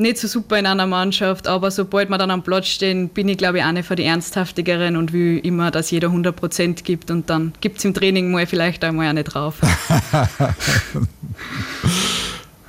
nicht 0.00 0.18
so 0.18 0.26
super 0.26 0.58
in 0.58 0.66
einer 0.66 0.86
Mannschaft, 0.86 1.46
aber 1.46 1.70
sobald 1.70 2.08
wir 2.08 2.18
dann 2.18 2.30
am 2.30 2.42
Platz 2.42 2.68
stehen, 2.68 3.10
bin 3.10 3.28
ich 3.28 3.38
glaube 3.38 3.58
ich 3.58 3.64
eine 3.64 3.82
von 3.82 3.96
den 3.96 4.06
ernsthaftigeren 4.06 4.96
und 4.96 5.12
will 5.12 5.38
immer, 5.44 5.70
dass 5.70 5.90
jeder 5.90 6.08
100% 6.08 6.82
gibt. 6.82 7.10
Und 7.10 7.28
dann 7.30 7.52
gibt 7.60 7.78
es 7.78 7.84
im 7.84 7.92
Training 7.94 8.32
mal 8.32 8.46
vielleicht 8.46 8.82
einmal 8.82 9.08
eine 9.08 9.24
drauf. 9.24 9.56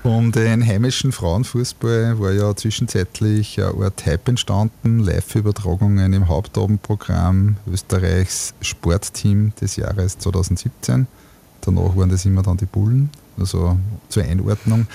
Um 0.04 0.32
den 0.32 0.66
heimischen 0.66 1.12
Frauenfußball 1.12 2.20
war 2.20 2.32
ja 2.32 2.56
zwischenzeitlich 2.56 3.62
eine 3.62 3.86
Art 3.86 4.04
Hype 4.08 4.30
entstanden, 4.30 4.98
Live-Übertragungen 4.98 6.14
im 6.14 6.28
Hauptabendprogramm 6.28 7.58
Österreichs 7.72 8.56
Sportteam 8.62 9.54
des 9.62 9.76
Jahres 9.76 10.18
2017. 10.18 11.06
Danach 11.62 11.96
waren 11.96 12.10
das 12.10 12.26
immer 12.26 12.42
dann 12.42 12.58
die 12.58 12.66
Bullen, 12.66 13.12
also 13.38 13.78
zur 14.10 14.24
Einordnung. 14.24 14.88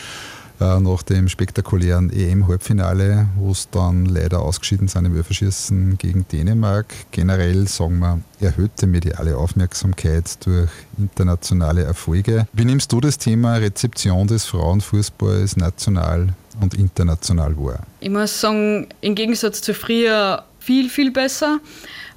Äh, 0.59 0.81
nach 0.81 1.03
dem 1.03 1.29
spektakulären 1.29 2.11
EM-Halbfinale, 2.11 3.29
wo 3.37 3.51
es 3.51 3.69
dann 3.71 4.07
leider 4.07 4.40
ausgeschieden 4.40 4.88
sind 4.88 5.05
im 5.05 5.14
Öfferschießen 5.14 5.99
gegen 5.99 6.27
Dänemark. 6.29 6.87
Generell 7.11 7.69
sagen 7.69 7.99
wir 7.99 8.21
erhöhte 8.40 8.87
mediale 8.87 9.37
Aufmerksamkeit 9.37 10.45
durch 10.47 10.71
internationale 10.99 11.83
Erfolge. 11.83 12.47
Wie 12.55 12.64
nimmst 12.64 12.90
du 12.90 13.01
das 13.01 13.19
Thema 13.19 13.57
Rezeption 13.57 14.27
des 14.27 14.47
Frauenfußballs 14.47 15.59
national 15.59 16.29
und 16.62 16.73
international 16.73 17.55
wahr? 17.59 17.81
Ich 18.01 18.11
muss 18.11 18.40
sagen, 18.40 18.88
im 19.03 19.14
Gegensatz 19.14 19.61
zu 19.61 19.75
früher 19.75 20.42
viel, 20.66 20.90
viel 20.90 21.12
besser. 21.12 21.61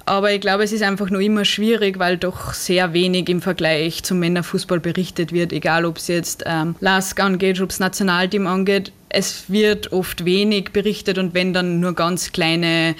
Aber 0.06 0.32
ich 0.32 0.40
glaube, 0.40 0.64
es 0.64 0.72
ist 0.72 0.82
einfach 0.82 1.08
nur 1.08 1.20
immer 1.20 1.44
schwierig, 1.44 2.00
weil 2.00 2.16
doch 2.16 2.52
sehr 2.52 2.92
wenig 2.92 3.28
im 3.28 3.40
Vergleich 3.40 4.02
zum 4.02 4.18
Männerfußball 4.18 4.80
berichtet 4.80 5.32
wird, 5.32 5.52
egal 5.52 5.84
ob 5.84 5.98
es 5.98 6.08
jetzt 6.08 6.42
ähm, 6.46 6.74
LASK 6.80 7.20
angeht, 7.20 7.60
ob 7.60 7.70
es 7.70 7.78
Nationalteam 7.78 8.48
angeht. 8.48 8.92
Es 9.08 9.44
wird 9.48 9.92
oft 9.92 10.24
wenig 10.24 10.72
berichtet 10.72 11.18
und 11.18 11.32
wenn 11.34 11.52
dann 11.52 11.78
nur 11.78 11.94
ganz 11.94 12.32
kleine 12.32 12.96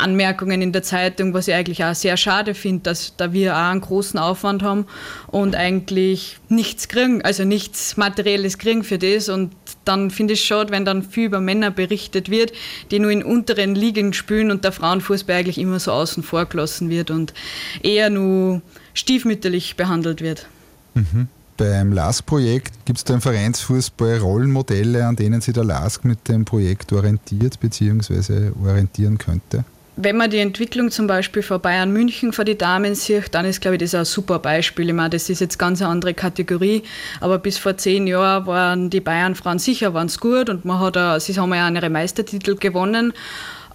Anmerkungen 0.00 0.60
in 0.60 0.72
der 0.72 0.82
Zeitung, 0.82 1.34
was 1.34 1.48
ich 1.48 1.54
eigentlich 1.54 1.84
auch 1.84 1.94
sehr 1.94 2.16
schade 2.16 2.54
finde, 2.54 2.82
dass 2.84 3.14
da 3.16 3.32
wir 3.32 3.54
auch 3.54 3.70
einen 3.70 3.80
großen 3.80 4.18
Aufwand 4.18 4.62
haben 4.62 4.86
und 5.28 5.54
eigentlich 5.54 6.38
nichts 6.48 6.88
kriegen, 6.88 7.22
also 7.22 7.44
nichts 7.44 7.96
Materielles 7.96 8.58
kriegen 8.58 8.82
für 8.82 8.98
das 8.98 9.28
und 9.28 9.52
dann 9.90 10.10
finde 10.10 10.34
ich 10.34 10.40
es 10.40 10.46
schade, 10.46 10.70
wenn 10.70 10.84
dann 10.84 11.02
viel 11.02 11.26
über 11.26 11.40
Männer 11.40 11.70
berichtet 11.70 12.30
wird, 12.30 12.52
die 12.90 13.00
nur 13.00 13.10
in 13.10 13.24
unteren 13.24 13.74
Ligen 13.74 14.12
spielen 14.12 14.50
und 14.50 14.62
der 14.62 14.72
Frauenfußball 14.72 15.36
eigentlich 15.36 15.58
immer 15.58 15.80
so 15.80 15.90
außen 15.90 16.22
vor 16.22 16.46
gelassen 16.46 16.88
wird 16.90 17.10
und 17.10 17.34
eher 17.82 18.08
nur 18.08 18.62
stiefmütterlich 18.94 19.76
behandelt 19.76 20.22
wird. 20.22 20.46
Mhm. 20.94 21.26
Beim 21.56 21.92
LASK-Projekt 21.92 22.86
gibt 22.86 22.98
es 22.98 23.04
da 23.04 23.14
im 23.14 23.20
Vereinsfußball 23.20 24.18
Rollenmodelle, 24.18 25.04
an 25.04 25.16
denen 25.16 25.40
sich 25.40 25.52
der 25.52 25.64
LASK 25.64 26.04
mit 26.04 26.28
dem 26.28 26.44
Projekt 26.44 26.92
orientiert 26.92 27.60
bzw. 27.60 28.52
orientieren 28.64 29.18
könnte? 29.18 29.64
Wenn 30.02 30.16
man 30.16 30.30
die 30.30 30.38
Entwicklung 30.38 30.90
zum 30.90 31.06
Beispiel 31.06 31.42
von 31.42 31.60
Bayern 31.60 31.92
München 31.92 32.32
für 32.32 32.46
die 32.46 32.56
Damen 32.56 32.94
sieht, 32.94 33.34
dann 33.34 33.44
ist, 33.44 33.60
glaube 33.60 33.76
ich, 33.76 33.82
das 33.82 33.94
ein 33.94 34.06
super 34.06 34.38
Beispiel. 34.38 34.88
Ich 34.88 34.94
meine, 34.94 35.10
das 35.10 35.28
ist 35.28 35.40
jetzt 35.42 35.58
ganz 35.58 35.82
eine 35.82 35.90
andere 35.90 36.14
Kategorie, 36.14 36.84
aber 37.20 37.38
bis 37.38 37.58
vor 37.58 37.76
zehn 37.76 38.06
Jahren 38.06 38.46
waren 38.46 38.88
die 38.88 39.00
Bayern-Frauen 39.00 39.58
sicher 39.58 39.92
waren's 39.92 40.18
gut 40.18 40.48
und 40.48 40.64
man 40.64 40.80
hat, 40.80 41.20
sie 41.20 41.38
haben 41.38 41.52
ja 41.52 41.68
ihre 41.68 41.90
Meistertitel 41.90 42.56
gewonnen. 42.56 43.12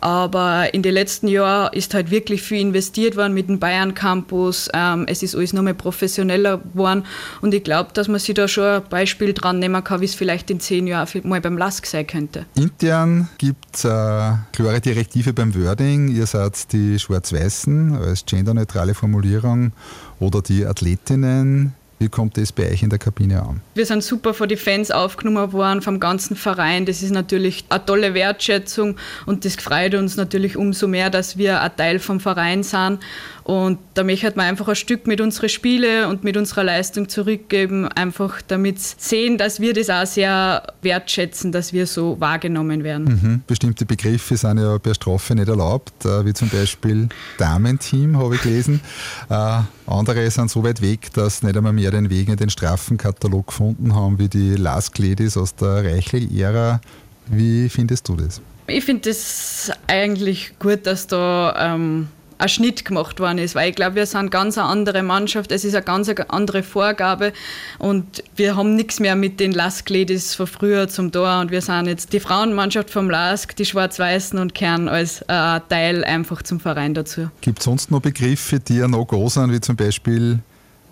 Aber 0.01 0.73
in 0.73 0.81
den 0.81 0.93
letzten 0.93 1.27
Jahren 1.27 1.73
ist 1.73 1.93
halt 1.93 2.12
wirklich 2.12 2.41
viel 2.41 2.60
investiert 2.60 3.15
worden 3.15 3.34
mit 3.34 3.49
dem 3.49 3.60
Bayern 3.60 3.93
Campus. 3.93 4.69
Ähm, 4.73 5.05
es 5.08 5.23
ist 5.23 5.36
alles 5.36 5.53
noch 5.53 5.62
mehr 5.62 5.73
professioneller 5.73 6.58
geworden. 6.58 7.03
Und 7.41 7.53
ich 7.53 7.63
glaube, 7.63 7.91
dass 7.93 8.08
man 8.08 8.19
sich 8.19 8.36
da 8.36 8.47
schon 8.47 8.63
ein 8.63 8.84
Beispiel 8.89 9.34
dran 9.34 9.60
nehmen 9.60 9.84
kann, 9.84 10.01
wie 10.01 10.05
es 10.05 10.15
vielleicht 10.15 10.49
in 10.49 10.60
zehn 10.60 10.88
Jahren 10.88 11.08
mal 11.23 11.41
beim 11.41 11.58
LASK 11.58 11.86
sein 11.86 12.08
könnte. 12.08 12.45
Intern 12.55 13.29
gibt 13.38 13.75
es 13.75 13.86
eine 13.86 14.45
klare 14.51 14.81
Direktive 14.81 15.34
beim 15.34 15.55
Wording. 15.55 16.10
Ihr 16.10 16.25
seid 16.25 16.71
die 16.71 16.99
Schwarz-Weißen 16.99 17.95
als 17.95 18.25
genderneutrale 18.25 18.93
Formulierung 18.93 19.71
oder 20.19 20.41
die 20.41 20.65
Athletinnen 20.65 21.73
wie 21.97 22.10
kommt 22.10 22.38
das 22.38 22.51
bei 22.51 22.69
euch 22.69 22.84
in 22.84 22.89
der 22.89 22.99
Kabine 22.99 23.41
an? 23.41 23.62
Wir 23.73 23.86
sind 23.86 24.03
super 24.03 24.34
von 24.34 24.49
den 24.49 24.58
Fans 24.58 24.91
aufgenommen 24.91 25.53
worden, 25.53 25.81
vom 25.81 25.99
ganzen 25.99 26.36
Verein. 26.36 26.86
Das 26.86 27.01
ist 27.01 27.12
natürlich 27.12 27.65
eine 27.69 27.86
tolle 27.86 28.13
Wertschätzung 28.13 28.97
und 29.25 29.45
das 29.45 29.55
freut 29.55 29.95
uns 29.95 30.17
natürlich 30.17 30.58
umso 30.58 30.88
mehr, 30.88 31.10
dass 31.10 31.38
wir 31.38 31.62
ein 31.62 31.75
Teil 31.75 31.99
vom 31.99 32.19
Verein 32.19 32.63
sind. 32.63 32.99
Und 33.45 33.77
da 33.93 34.03
möchte 34.03 34.34
man 34.36 34.47
einfach 34.47 34.67
ein 34.67 34.75
Stück 34.75 35.05
mit 35.05 35.21
unseren 35.21 35.49
Spielen 35.49 36.10
und 36.10 36.23
mit 36.23 36.36
unserer 36.36 36.63
Leistung 36.63 37.10
zurückgeben, 37.10 37.88
einfach 37.88 38.41
damit 38.41 38.79
sehen, 38.79 39.38
dass 39.38 39.60
wir 39.60 39.75
das 39.75 39.91
auch 39.91 40.08
sehr 40.08 40.73
wertschätzen, 40.81 41.51
dass 41.51 41.71
wir 41.71 41.86
so 41.86 42.19
wahrgenommen 42.19 42.84
werden. 42.84 43.05
Mhm. 43.05 43.41
Bestimmte 43.45 43.86
Begriffe 43.86 44.36
sind 44.36 44.58
ja 44.58 44.79
per 44.79 44.95
Strafe 44.95 45.36
nicht 45.36 45.47
erlaubt, 45.47 46.05
äh, 46.05 46.25
wie 46.25 46.34
zum 46.34 46.49
Beispiel 46.49 47.08
Damenteam, 47.38 48.17
habe 48.17 48.36
ich 48.36 48.41
gelesen. 48.41 48.81
Äh, 49.29 49.62
andere 49.88 50.29
sind 50.29 50.51
so 50.51 50.63
weit 50.63 50.81
weg, 50.81 51.12
dass 51.13 51.41
nicht 51.41 51.58
einmal 51.58 51.73
mehr 51.73 51.89
den 51.89 52.10
Weg 52.10 52.27
in 52.29 52.36
den 52.36 52.49
Strafenkatalog 52.49 53.47
gefunden 53.47 53.95
haben, 53.95 54.19
wie 54.19 54.27
die 54.27 54.55
Last 54.55 54.99
Ladies 54.99 55.36
aus 55.36 55.55
der 55.55 55.84
Reichel-Ära. 55.84 56.79
Wie 57.27 57.69
findest 57.69 58.08
du 58.08 58.15
das? 58.15 58.41
Ich 58.67 58.86
finde 58.86 59.10
es 59.10 59.71
eigentlich 59.88 60.58
gut, 60.60 60.86
dass 60.86 61.08
da 61.08 61.73
ähm, 61.75 62.08
ein 62.37 62.49
Schnitt 62.49 62.85
gemacht 62.85 63.19
worden 63.19 63.37
ist, 63.37 63.55
weil 63.55 63.69
ich 63.69 63.75
glaube, 63.75 63.95
wir 63.95 64.05
sind 64.05 64.29
ganz 64.29 64.57
eine 64.57 64.67
andere 64.67 65.03
Mannschaft, 65.03 65.51
es 65.51 65.63
ist 65.63 65.75
eine 65.75 65.85
ganz 65.85 66.09
andere 66.09 66.63
Vorgabe 66.63 67.33
und 67.79 68.23
wir 68.35 68.55
haben 68.55 68.75
nichts 68.75 68.99
mehr 68.99 69.15
mit 69.15 69.39
den 69.39 69.51
Lask-Ladies 69.51 70.35
von 70.35 70.47
früher 70.47 70.87
zum 70.89 71.11
Tor 71.11 71.39
und 71.39 71.51
wir 71.51 71.61
sind 71.61 71.87
jetzt 71.87 72.13
die 72.13 72.19
Frauenmannschaft 72.19 72.89
vom 72.89 73.09
Lask, 73.09 73.55
die 73.55 73.65
Schwarz-Weißen 73.65 74.37
und 74.39 74.53
kehren 74.53 74.89
als 74.89 75.21
äh, 75.21 75.25
Teil 75.69 76.03
einfach 76.03 76.41
zum 76.41 76.59
Verein 76.59 76.93
dazu. 76.93 77.29
Gibt 77.41 77.59
es 77.59 77.65
sonst 77.65 77.91
noch 77.91 78.01
Begriffe, 78.01 78.59
die 78.59 78.77
ja 78.77 78.87
noch 78.87 79.05
groß 79.05 79.35
sind, 79.35 79.51
wie 79.53 79.61
zum 79.61 79.75
Beispiel 79.75 80.39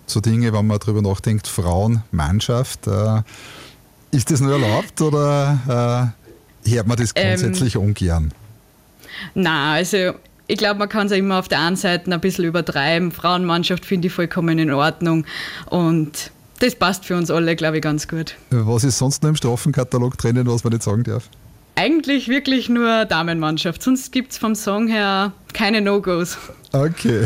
so 0.06 0.20
Dinge, 0.20 0.52
wenn 0.52 0.66
man 0.66 0.78
darüber 0.78 1.02
nachdenkt, 1.02 1.46
Frauenmannschaft, 1.46 2.86
äh, 2.86 3.22
ist 4.10 4.30
das 4.30 4.40
nur 4.40 4.52
erlaubt 4.52 5.00
oder 5.00 6.14
äh, 6.64 6.70
hört 6.70 6.86
man 6.86 6.96
das 6.96 7.12
ähm, 7.14 7.28
grundsätzlich 7.28 7.74
ähm, 7.74 7.82
ungern? 7.82 8.32
Nein, 9.34 9.78
also 9.78 10.14
ich 10.46 10.58
glaube, 10.58 10.78
man 10.78 10.88
kann 10.88 11.06
es 11.06 11.12
ja 11.12 11.18
immer 11.18 11.38
auf 11.38 11.48
der 11.48 11.60
einen 11.60 11.76
Seite 11.76 12.12
ein 12.12 12.20
bisschen 12.20 12.44
übertreiben. 12.44 13.12
Frauenmannschaft 13.12 13.84
finde 13.84 14.08
ich 14.08 14.14
vollkommen 14.14 14.58
in 14.58 14.70
Ordnung 14.70 15.24
und 15.70 16.30
das 16.60 16.74
passt 16.74 17.04
für 17.04 17.16
uns 17.16 17.30
alle, 17.30 17.56
glaube 17.56 17.76
ich, 17.76 17.82
ganz 17.82 18.08
gut. 18.08 18.36
Was 18.50 18.84
ist 18.84 18.98
sonst 18.98 19.22
noch 19.22 19.30
im 19.30 19.36
Strafenkatalog 19.36 20.16
drinnen, 20.16 20.46
was 20.46 20.64
man 20.64 20.72
nicht 20.72 20.82
sagen 20.82 21.02
darf? 21.04 21.28
Eigentlich 21.76 22.28
wirklich 22.28 22.68
nur 22.68 23.04
Damenmannschaft, 23.04 23.82
sonst 23.82 24.12
gibt 24.12 24.30
es 24.30 24.38
vom 24.38 24.54
Song 24.54 24.86
her 24.86 25.32
keine 25.52 25.80
No-Gos. 25.80 26.38
Okay. 26.72 27.24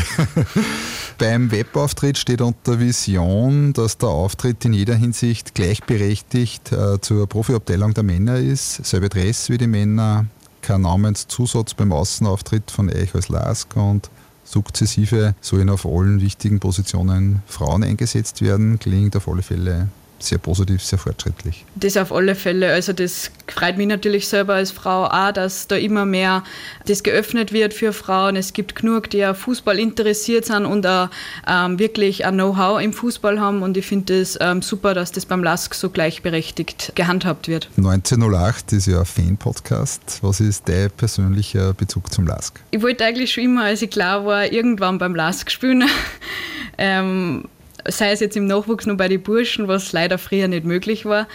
Beim 1.19 1.51
Webauftritt 1.51 2.17
steht 2.17 2.41
unter 2.41 2.81
Vision, 2.81 3.75
dass 3.75 3.99
der 3.99 4.09
Auftritt 4.09 4.65
in 4.65 4.73
jeder 4.73 4.95
Hinsicht 4.95 5.55
gleichberechtigt 5.55 6.73
äh, 6.73 6.99
zur 7.01 7.27
Profiabteilung 7.27 7.93
der 7.93 8.05
Männer 8.05 8.37
ist. 8.39 8.87
Selbe 8.87 9.11
Dress 9.11 9.51
wie 9.51 9.59
die 9.59 9.67
Männer, 9.67 10.27
kein 10.69 10.83
Namenszusatz 10.83 11.73
beim 11.73 11.93
Außenauftritt 11.93 12.71
von 12.71 12.91
euch 12.91 13.15
als 13.15 13.31
LASK 13.31 13.75
und 13.77 14.11
sukzessive 14.45 15.35
sollen 15.41 15.71
auf 15.71 15.87
allen 15.87 16.21
wichtigen 16.21 16.61
Positionen 16.61 17.43
Frauen 17.47 17.83
eingesetzt 17.83 18.43
werden. 18.43 18.79
Klingt 18.79 19.17
auf 19.17 19.29
alle 19.29 19.41
Fälle 19.41 19.89
sehr 20.19 20.39
positiv, 20.39 20.83
sehr 20.83 20.99
fortschrittlich. 20.99 21.65
Das 21.75 21.97
auf 21.97 22.13
alle 22.13 22.35
Fälle. 22.35 22.73
Also 22.73 22.93
das 22.93 23.31
freut 23.47 23.77
mich 23.77 23.87
natürlich 23.87 24.29
selber 24.29 24.55
als 24.55 24.71
Frau 24.71 25.07
auch, 25.07 25.33
dass 25.33 25.67
da 25.69 25.77
immer 25.77 26.05
mehr 26.05 26.43
das 26.87 27.03
geöffnet 27.03 27.53
wird 27.53 27.75
für 27.75 27.93
Frauen. 27.93 28.37
Es 28.37 28.53
gibt 28.53 28.75
genug, 28.75 29.11
die 29.11 29.19
ja 29.19 29.35
Fußball 29.35 29.79
interessiert 29.79 30.47
sind 30.47 30.67
und 30.67 30.87
auch 30.87 31.09
ähm, 31.47 31.79
wirklich 31.79 32.25
ein 32.25 32.35
Know-how 32.35 32.81
im 32.81 32.93
Fußball 32.93 33.41
haben. 33.41 33.63
Und 33.63 33.77
ich 33.77 33.87
finde 33.87 34.21
es 34.21 34.37
ähm, 34.41 34.63
super, 34.63 34.95
dass 34.95 35.13
das 35.13 35.27
beim 35.27 35.43
LASK 35.43 35.75
so 35.75 35.91
gleichberechtigt 35.91 36.93
gehandhabt 36.95 37.49
wird. 37.49 37.69
1908 37.77 38.73
ist 38.73 38.87
ja 38.87 39.01
ein 39.01 39.07
Fan-Podcast. 39.07 40.19
Was 40.23 40.41
ist 40.41 40.69
dein 40.69 40.91
persönlicher 40.91 41.75
Bezug 41.75 42.13
zum 42.13 42.27
LASK? 42.27 42.61
Ich 42.71 42.83
wollte 42.83 43.05
eigentlich 43.05 43.33
schon 43.33 43.45
immer, 43.45 43.65
als 43.65 43.83
ich 43.83 43.91
klar 43.91 44.25
war, 44.25 44.51
irgendwann 44.53 44.99
beim 44.99 45.15
LASK 45.15 45.51
spielen. 45.51 45.85
ähm, 46.79 47.45
sei 47.87 48.13
es 48.13 48.21
jetzt 48.21 48.37
im 48.37 48.47
Nachwuchs 48.47 48.87
nur 48.87 48.97
bei 48.97 49.09
den 49.09 49.23
Burschen, 49.23 49.69
was 49.69 49.93
leider 49.93 50.19
früher 50.19 50.49
nicht 50.49 50.65
möglich 50.65 51.05
war. 51.05 51.29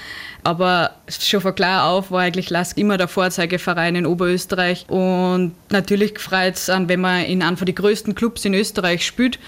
Aber 0.43 0.91
schon 1.07 1.41
von 1.41 1.55
klar 1.55 1.85
auf 1.85 2.11
war 2.11 2.21
eigentlich 2.21 2.49
Lask 2.49 2.77
immer 2.77 2.97
der 2.97 3.07
Vorzeigeverein 3.07 3.95
in 3.95 4.05
Oberösterreich. 4.05 4.85
Und 4.89 5.53
natürlich 5.69 6.19
freut 6.19 6.55
es 6.55 6.69
an, 6.69 6.89
wenn 6.89 7.01
man 7.01 7.25
in 7.25 7.41
einem 7.41 7.57
der 7.57 7.73
größten 7.73 8.15
Clubs 8.15 8.45
in 8.45 8.53
Österreich 8.53 9.05
spielt. 9.05 9.39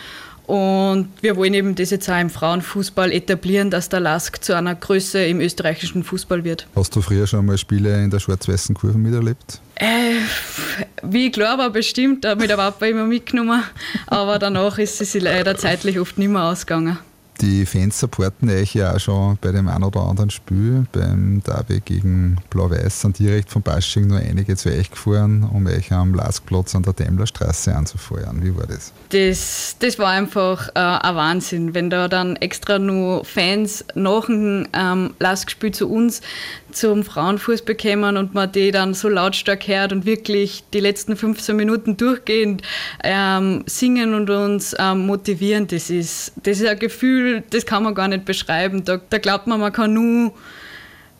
Und 0.47 1.09
wir 1.21 1.35
wollen 1.35 1.53
eben 1.53 1.75
das 1.75 1.89
jetzt 1.89 2.09
auch 2.09 2.19
im 2.19 2.29
Frauenfußball 2.29 3.11
etablieren, 3.11 3.71
dass 3.71 3.89
der 3.89 3.99
Lask 3.99 4.43
zu 4.43 4.55
einer 4.55 4.75
Größe 4.75 5.25
im 5.25 5.39
österreichischen 5.41 6.03
Fußball 6.03 6.43
wird. 6.43 6.67
Hast 6.75 6.95
du 6.95 7.01
früher 7.01 7.25
schon 7.25 7.45
mal 7.45 7.57
Spiele 7.57 8.03
in 8.03 8.11
der 8.11 8.19
schwarz-weißen 8.19 8.75
Kurve 8.75 8.97
miterlebt? 8.97 9.59
Äh, 9.75 10.17
wie 11.03 11.31
klar 11.31 11.57
war 11.57 11.69
bestimmt, 11.69 12.23
da 12.23 12.31
hat 12.31 12.39
mich 12.39 12.47
der 12.47 12.55
Papa 12.55 12.85
immer 12.85 13.05
mitgenommen, 13.05 13.63
aber 14.07 14.39
danach 14.39 14.77
ist 14.77 15.01
es 15.01 15.13
leider 15.15 15.57
zeitlich 15.57 15.99
oft 15.99 16.17
nicht 16.17 16.29
mehr 16.29 16.43
ausgegangen. 16.43 16.97
Die 17.41 17.65
Fans 17.65 17.99
supporten 17.99 18.49
euch 18.49 18.75
ja 18.75 18.95
auch 18.95 18.99
schon 18.99 19.37
bei 19.41 19.51
dem 19.51 19.67
einen 19.67 19.83
oder 19.83 20.01
anderen 20.01 20.29
Spiel. 20.29 20.85
Beim 20.93 21.43
Derby 21.45 21.81
gegen 21.81 22.37
Blau-Weiß 22.49 23.01
sind 23.01 23.19
direkt 23.19 23.51
von 23.51 23.61
Basching 23.61 24.07
nur 24.07 24.19
einige 24.19 24.55
zu 24.55 24.69
euch 24.69 24.89
gefahren, 24.89 25.43
um 25.43 25.67
euch 25.67 25.91
am 25.91 26.13
Laskplatz 26.13 26.75
an 26.75 26.83
der 26.83 26.93
Daimlerstraße 26.93 27.75
anzufeuern. 27.75 28.41
Wie 28.41 28.55
war 28.55 28.67
das? 28.67 28.93
Das, 29.09 29.75
das 29.79 29.99
war 29.99 30.11
einfach 30.11 30.69
äh, 30.69 30.79
ein 30.79 31.15
Wahnsinn, 31.15 31.73
wenn 31.73 31.89
da 31.89 32.07
dann 32.07 32.37
extra 32.37 32.79
nur 32.79 33.25
Fans 33.25 33.83
nach 33.95 34.27
dem 34.27 34.67
ähm, 34.73 35.13
Laskspiel 35.19 35.71
zu 35.71 35.89
uns 35.89 36.21
zum 36.75 37.03
Frauenfußball 37.03 37.75
kommen 37.75 38.17
und 38.17 38.33
man 38.33 38.51
die 38.51 38.71
dann 38.71 38.93
so 38.93 39.09
lautstark 39.09 39.67
hört 39.67 39.91
und 39.91 40.05
wirklich 40.05 40.63
die 40.73 40.79
letzten 40.79 41.15
15 41.15 41.55
Minuten 41.55 41.97
durchgehend 41.97 42.61
ähm, 43.03 43.63
singen 43.65 44.13
und 44.13 44.29
uns 44.29 44.75
ähm, 44.77 45.05
motivieren, 45.05 45.67
das 45.67 45.89
ist, 45.89 46.33
das 46.43 46.59
ist 46.59 46.67
ein 46.67 46.79
Gefühl, 46.79 47.43
das 47.49 47.65
kann 47.65 47.83
man 47.83 47.95
gar 47.95 48.07
nicht 48.07 48.25
beschreiben. 48.25 48.83
Da, 48.83 48.99
da 49.09 49.17
glaubt 49.17 49.47
man, 49.47 49.59
man 49.59 49.73
kann 49.73 49.93
nur 49.93 50.33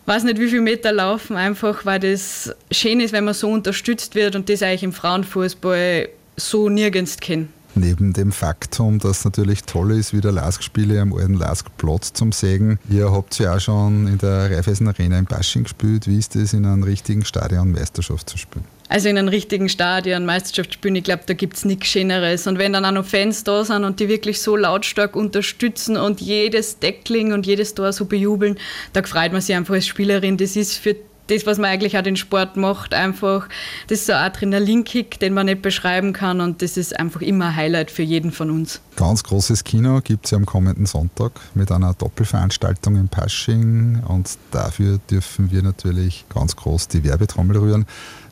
weiß 0.06 0.24
nicht 0.24 0.40
wie 0.40 0.50
viele 0.50 0.62
Meter 0.62 0.92
laufen, 0.92 1.36
einfach 1.36 1.86
weil 1.86 2.00
das 2.00 2.56
schön 2.72 3.00
ist, 3.00 3.12
wenn 3.12 3.26
man 3.26 3.34
so 3.34 3.50
unterstützt 3.50 4.16
wird 4.16 4.36
und 4.36 4.50
das 4.50 4.62
eigentlich 4.62 4.84
im 4.84 4.94
Frauenfußball 4.94 6.10
so 6.38 6.70
nirgends 6.70 7.18
kennen. 7.18 7.55
Neben 7.76 8.14
dem 8.14 8.32
Faktum, 8.32 9.00
dass 9.00 9.26
natürlich 9.26 9.64
toll 9.64 9.92
ist, 9.92 10.14
wieder 10.14 10.32
Lask-Spiele 10.32 11.02
am 11.02 11.14
alten 11.14 11.34
Lask-Platz 11.34 12.14
zum 12.14 12.32
Sägen. 12.32 12.80
Ihr 12.90 13.12
habt 13.12 13.38
ja 13.38 13.56
auch 13.56 13.60
schon 13.60 14.08
in 14.08 14.18
der 14.18 14.50
Raiffeisen 14.50 14.88
Arena 14.88 15.20
in 15.20 15.26
Basching 15.26 15.64
gespielt. 15.64 16.08
Wie 16.08 16.18
ist 16.18 16.38
es, 16.38 16.54
in 16.54 16.66
einem 16.66 16.84
richtigen 16.84 17.26
Stadion 17.26 17.74
Meisterschaft 17.74 18.30
zu 18.30 18.38
spielen? 18.38 18.64
Also 18.88 19.10
in 19.10 19.18
einem 19.18 19.28
richtigen 19.28 19.68
Stadion 19.68 20.26
Meisterschaft 20.26 20.76
spielen, 20.76 20.96
ich 20.96 21.04
glaube, 21.04 21.24
da 21.26 21.34
gibt 21.34 21.58
es 21.58 21.66
nichts 21.66 21.88
Schöneres. 21.88 22.48
Und 22.48 22.60
wenn 22.60 22.72
dann 22.72 22.86
auch 22.86 22.92
noch 22.92 23.06
Fans 23.06 23.44
da 23.44 23.66
sind 23.66 23.84
und 23.84 24.00
die 24.00 24.08
wirklich 24.08 24.42
so 24.42 24.56
lautstark 24.56 25.16
unterstützen 25.16 25.98
und 25.98 26.22
jedes 26.22 26.80
Deckling 26.80 27.34
und 27.34 27.46
jedes 27.46 27.74
Tor 27.74 27.92
so 27.92 28.06
bejubeln, 28.06 28.58
da 28.94 29.04
freut 29.04 29.32
man 29.32 29.42
sich 29.42 29.56
einfach 29.56 29.74
als 29.74 29.88
Spielerin. 29.88 30.38
Das 30.38 30.56
ist 30.56 30.76
für 30.76 30.96
das, 31.28 31.46
was 31.46 31.58
man 31.58 31.70
eigentlich 31.70 31.98
auch 31.98 32.04
den 32.04 32.16
Sport 32.16 32.58
macht, 32.58 32.94
einfach, 32.94 33.50
das 33.88 34.00
ist 34.00 34.08
so 34.08 34.14
ein 34.14 34.20
Adrenalinkick, 34.20 35.20
den 35.20 35.34
man 35.34 35.48
nicht 35.48 35.62
beschreiben 35.62 36.14
kann 36.14 36.42
und 36.42 36.62
das 36.62 36.78
ist 36.78 36.98
einfach 37.00 37.22
immer 37.22 37.48
ein 37.48 37.56
Highlight 37.56 37.92
für 37.92 38.04
jeden 38.04 38.32
von 38.32 38.52
uns. 38.52 38.82
Ganz 38.96 39.24
großes 39.24 39.64
Kino 39.64 40.02
gibt 40.04 40.26
es 40.26 40.32
ja 40.32 40.38
am 40.38 40.46
kommenden 40.46 40.86
Sonntag 40.86 41.34
mit 41.54 41.72
einer 41.72 41.94
Doppelveranstaltung 41.94 42.96
in 42.96 43.08
Pasching 43.08 44.02
und 44.08 44.38
dafür 44.52 45.00
dürfen 45.10 45.52
wir 45.52 45.64
natürlich 45.64 46.26
ganz 46.30 46.56
groß 46.56 46.88
die 46.90 47.04
Werbetrommel 47.04 47.58
rühren. 47.58 47.86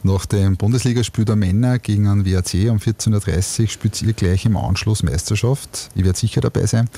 Nach 0.03 0.25
dem 0.25 0.57
Bundesligaspiel 0.57 1.25
der 1.25 1.37
Männer 1.37 1.79
gegen 1.79 2.07
einen 2.07 2.25
WAC 2.25 2.69
um 2.69 2.77
14.30 2.77 3.61
Uhr 3.61 3.67
spielt 3.67 4.01
ihr 4.01 4.13
gleich 4.13 4.45
im 4.45 4.57
Anschluss 4.57 5.01
Meisterschaft. 5.01 5.89
Ich 5.95 6.03
werde 6.03 6.19
sicher 6.19 6.41
dabei 6.41 6.65
sein. 6.65 6.89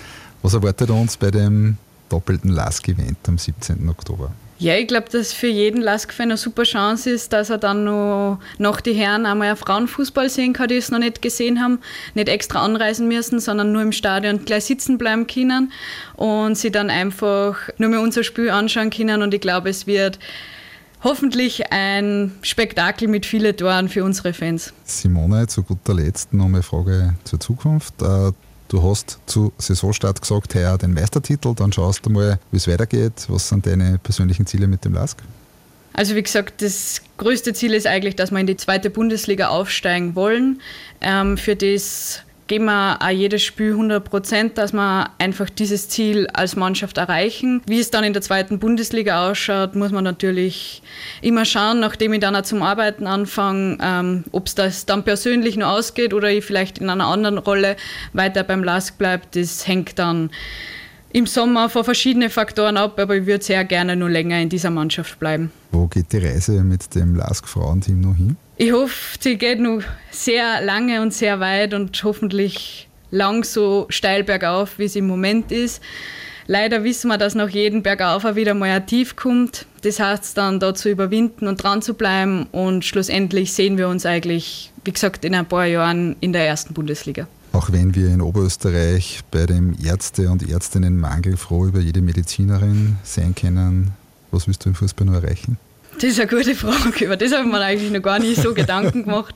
Was 0.41 0.55
erwartet 0.55 0.89
uns 0.89 1.15
bei 1.17 1.31
dem 1.31 1.77
doppelten 2.09 2.49
LASK-Event 2.49 3.17
am 3.27 3.37
17. 3.37 3.87
Oktober? 3.89 4.31
Ja, 4.57 4.75
ich 4.75 4.87
glaube, 4.87 5.09
dass 5.11 5.33
für 5.33 5.47
jeden 5.47 5.81
Lask-Fan 5.81 6.29
eine 6.29 6.37
super 6.37 6.63
Chance 6.63 7.09
ist, 7.09 7.33
dass 7.33 7.49
er 7.49 7.57
dann 7.57 7.83
noch 7.83 8.39
nach 8.57 8.79
die 8.79 8.93
Herren 8.93 9.25
einmal 9.25 9.49
einen 9.49 9.57
Frauenfußball 9.57 10.29
sehen 10.29 10.53
kann, 10.53 10.69
die 10.69 10.77
es 10.77 10.91
noch 10.91 10.99
nicht 10.99 11.21
gesehen 11.21 11.61
haben, 11.61 11.79
nicht 12.13 12.29
extra 12.29 12.63
anreisen 12.63 13.09
müssen, 13.09 13.41
sondern 13.41 13.73
nur 13.73 13.81
im 13.81 13.91
Stadion 13.91 14.45
gleich 14.45 14.65
sitzen 14.65 14.97
bleiben 14.97 15.27
können 15.27 15.73
und 16.15 16.57
sie 16.57 16.71
dann 16.71 16.89
einfach 16.89 17.57
nur 17.77 17.89
mehr 17.89 17.99
unser 17.99 18.23
Spiel 18.23 18.49
anschauen 18.49 18.91
können. 18.91 19.21
Und 19.21 19.33
ich 19.33 19.41
glaube, 19.41 19.69
es 19.69 19.87
wird 19.87 20.19
hoffentlich 21.03 21.71
ein 21.73 22.31
Spektakel 22.41 23.09
mit 23.09 23.25
vielen 23.25 23.57
Toren 23.57 23.89
für 23.89 24.05
unsere 24.05 24.33
Fans. 24.33 24.73
Simone, 24.85 25.47
zu 25.47 25.63
guter 25.63 25.93
Letzt 25.93 26.33
noch 26.33 26.45
eine 26.45 26.63
Frage 26.63 27.15
zur 27.25 27.41
Zukunft. 27.41 27.95
Du 28.67 28.81
hast 28.81 29.19
zu 29.25 29.53
Saisonstart 29.57 30.21
gesagt, 30.21 30.55
heuer 30.55 30.77
den 30.77 30.93
Meistertitel, 30.93 31.53
dann 31.53 31.71
schaust 31.71 32.05
du 32.05 32.09
mal, 32.09 32.39
wie 32.51 32.57
es 32.57 32.67
weitergeht. 32.67 33.25
Was 33.27 33.49
sind 33.49 33.65
deine 33.65 33.99
persönlichen 33.99 34.45
Ziele 34.45 34.67
mit 34.67 34.83
dem 34.85 34.93
LASK? 34.93 35.19
Also 35.93 36.15
wie 36.15 36.23
gesagt, 36.23 36.61
das 36.61 37.01
größte 37.17 37.53
Ziel 37.53 37.73
ist 37.73 37.87
eigentlich, 37.87 38.15
dass 38.15 38.31
wir 38.31 38.39
in 38.39 38.47
die 38.47 38.57
zweite 38.57 38.89
Bundesliga 38.89 39.47
aufsteigen 39.47 40.15
wollen. 40.15 40.61
Ähm, 40.99 41.37
für 41.37 41.55
das 41.55 42.21
geben 42.47 42.65
wir 42.65 43.01
auch 43.01 43.09
jedes 43.09 43.43
Spiel 43.43 43.71
100 43.71 44.03
Prozent, 44.03 44.57
dass 44.57 44.73
wir 44.73 45.09
einfach 45.17 45.49
dieses 45.49 45.89
Ziel 45.89 46.27
als 46.27 46.55
Mannschaft 46.55 46.97
erreichen. 46.97 47.61
Wie 47.67 47.79
es 47.79 47.91
dann 47.91 48.03
in 48.03 48.13
der 48.13 48.21
zweiten 48.21 48.59
Bundesliga 48.59 49.29
ausschaut, 49.29 49.75
muss 49.75 49.91
man 49.91 50.03
natürlich 50.03 50.81
immer 51.21 51.45
schauen, 51.45 51.79
nachdem 51.79 52.13
ich 52.13 52.19
dann 52.19 52.35
auch 52.35 52.43
zum 52.43 52.61
Arbeiten 52.61 53.07
anfange, 53.07 53.77
ähm, 53.81 54.23
ob 54.31 54.47
es 54.47 54.55
das 54.55 54.85
dann 54.85 55.03
persönlich 55.03 55.57
nur 55.57 55.69
ausgeht 55.69 56.13
oder 56.13 56.29
ich 56.29 56.45
vielleicht 56.45 56.77
in 56.77 56.89
einer 56.89 57.07
anderen 57.07 57.37
Rolle 57.37 57.75
weiter 58.13 58.43
beim 58.43 58.63
LASK 58.63 58.97
bleibe. 58.97 59.23
Das 59.31 59.67
hängt 59.67 59.97
dann 59.97 60.29
im 61.15 61.27
Sommer 61.27 61.69
von 61.69 61.85
verschiedenen 61.85 62.29
Faktoren 62.29 62.75
ab, 62.75 62.99
aber 62.99 63.15
ich 63.15 63.25
würde 63.25 63.43
sehr 63.43 63.63
gerne 63.63 63.95
nur 63.95 64.09
länger 64.09 64.39
in 64.41 64.49
dieser 64.49 64.69
Mannschaft 64.69 65.17
bleiben. 65.17 65.51
Wo 65.71 65.87
geht 65.87 66.11
die 66.11 66.17
Reise 66.17 66.63
mit 66.63 66.93
dem 66.93 67.15
LASK-Frauenteam 67.15 68.01
noch 68.01 68.15
hin? 68.15 68.35
Ich 68.57 68.71
hoffe, 68.71 69.17
sie 69.19 69.37
geht 69.37 69.59
noch 69.59 69.81
sehr 70.11 70.61
lange 70.61 71.01
und 71.01 71.13
sehr 71.13 71.41
weit 71.41 71.73
und 71.73 72.01
hoffentlich 72.05 72.87
lang 73.11 73.43
so 73.43 73.85
steil 73.89 74.23
bergauf, 74.23 74.79
wie 74.79 74.85
es 74.85 74.95
im 74.95 75.07
Moment 75.07 75.51
ist. 75.51 75.81
Leider 76.47 76.85
wissen 76.85 77.09
wir, 77.09 77.17
dass 77.17 77.35
nach 77.35 77.49
jedem 77.49 77.83
Bergauf 77.83 78.23
wieder 78.35 78.53
mal 78.53 78.69
ein 78.69 78.87
Tief 78.87 79.17
kommt. 79.17 79.65
Das 79.81 79.99
heißt 79.99 80.37
dann, 80.37 80.61
da 80.61 80.73
zu 80.73 80.89
überwinden 80.89 81.47
und 81.47 81.61
dran 81.61 81.81
zu 81.81 81.95
bleiben. 81.95 82.47
Und 82.53 82.85
schlussendlich 82.85 83.51
sehen 83.51 83.77
wir 83.77 83.89
uns 83.89 84.05
eigentlich, 84.05 84.71
wie 84.85 84.93
gesagt, 84.93 85.25
in 85.25 85.35
ein 85.35 85.47
paar 85.47 85.65
Jahren 85.65 86.15
in 86.21 86.31
der 86.31 86.47
ersten 86.47 86.73
Bundesliga. 86.73 87.27
Auch 87.51 87.73
wenn 87.73 87.93
wir 87.93 88.07
in 88.09 88.21
Oberösterreich 88.21 89.19
bei 89.31 89.45
dem 89.45 89.75
Ärzte- 89.83 90.29
und 90.29 90.47
Ärztinnenmangel 90.47 91.35
froh 91.35 91.65
über 91.65 91.79
jede 91.81 92.01
Medizinerin 92.01 92.97
sein 93.03 93.35
können, 93.35 93.91
was 94.31 94.47
willst 94.47 94.63
du 94.63 94.69
im 94.69 94.75
Fußball 94.75 95.07
noch 95.07 95.15
erreichen? 95.15 95.57
Das 95.95 96.11
ist 96.11 96.19
eine 96.19 96.27
gute 96.27 96.55
Frage. 96.55 97.05
Über 97.05 97.15
das 97.15 97.31
habe 97.31 97.45
ich 97.45 97.51
mir 97.51 97.61
eigentlich 97.61 97.89
noch 97.89 98.01
gar 98.01 98.19
nicht 98.19 98.41
so 98.41 98.53
Gedanken 98.53 99.05
gemacht. 99.05 99.33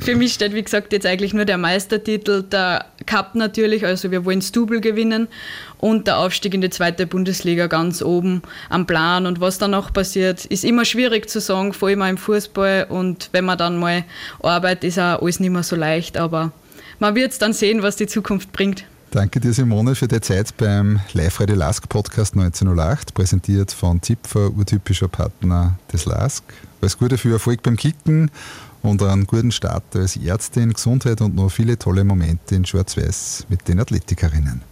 Für 0.00 0.16
mich 0.16 0.32
steht, 0.32 0.54
wie 0.54 0.62
gesagt, 0.62 0.92
jetzt 0.92 1.06
eigentlich 1.06 1.34
nur 1.34 1.44
der 1.44 1.56
Meistertitel, 1.56 2.42
der 2.42 2.86
Cup 3.06 3.36
natürlich, 3.36 3.86
also 3.86 4.10
wir 4.10 4.24
wollen 4.24 4.40
das 4.40 4.50
Double 4.50 4.80
gewinnen 4.80 5.28
und 5.78 6.08
der 6.08 6.18
Aufstieg 6.18 6.52
in 6.52 6.62
die 6.62 6.70
zweite 6.70 7.06
Bundesliga 7.06 7.68
ganz 7.68 8.02
oben 8.02 8.42
am 8.70 8.86
Plan. 8.86 9.24
Und 9.24 9.40
was 9.40 9.58
danach 9.58 9.92
passiert, 9.92 10.46
ist 10.46 10.64
immer 10.64 10.84
schwierig 10.84 11.30
zu 11.30 11.40
sagen, 11.40 11.72
vor 11.72 11.88
allem 11.88 12.02
im 12.02 12.18
Fußball. 12.18 12.86
Und 12.88 13.28
wenn 13.30 13.44
man 13.44 13.56
dann 13.56 13.78
mal 13.78 14.04
arbeitet, 14.42 14.84
ist 14.84 14.98
auch 14.98 15.22
alles 15.22 15.38
nicht 15.38 15.50
mehr 15.50 15.62
so 15.62 15.76
leicht. 15.76 16.16
Aber 16.16 16.50
man 16.98 17.14
wird 17.14 17.30
es 17.30 17.38
dann 17.38 17.52
sehen, 17.52 17.82
was 17.82 17.94
die 17.94 18.08
Zukunft 18.08 18.50
bringt. 18.50 18.84
Danke 19.10 19.40
dir, 19.40 19.52
Simone, 19.52 19.96
für 19.96 20.06
die 20.06 20.20
Zeit 20.20 20.56
beim 20.56 21.00
Live-Radio 21.14 21.56
Lask 21.56 21.88
Podcast 21.88 22.34
1908, 22.34 23.12
präsentiert 23.12 23.72
von 23.72 24.00
Zipfer, 24.00 24.52
urtypischer 24.52 25.08
Partner 25.08 25.76
des 25.92 26.06
Lask. 26.06 26.44
Alles 26.80 26.96
Gute 26.96 27.18
für 27.18 27.32
Erfolg 27.32 27.60
beim 27.64 27.76
Kicken 27.76 28.30
und 28.82 29.02
einen 29.02 29.26
guten 29.26 29.50
Start 29.50 29.82
als 29.96 30.16
Ärztin, 30.16 30.72
Gesundheit 30.72 31.20
und 31.22 31.34
noch 31.34 31.50
viele 31.50 31.76
tolle 31.76 32.04
Momente 32.04 32.54
in 32.54 32.64
Schwarz-Weiß 32.64 33.46
mit 33.48 33.66
den 33.66 33.80
Athletikerinnen. 33.80 34.62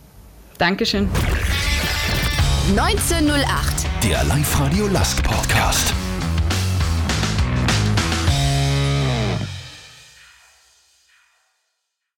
Dankeschön. 0.57 1.09
1908, 2.77 3.87
der 4.05 4.23
Live-Radio 4.23 4.87
Lask 4.87 5.21
Podcast. 5.25 5.93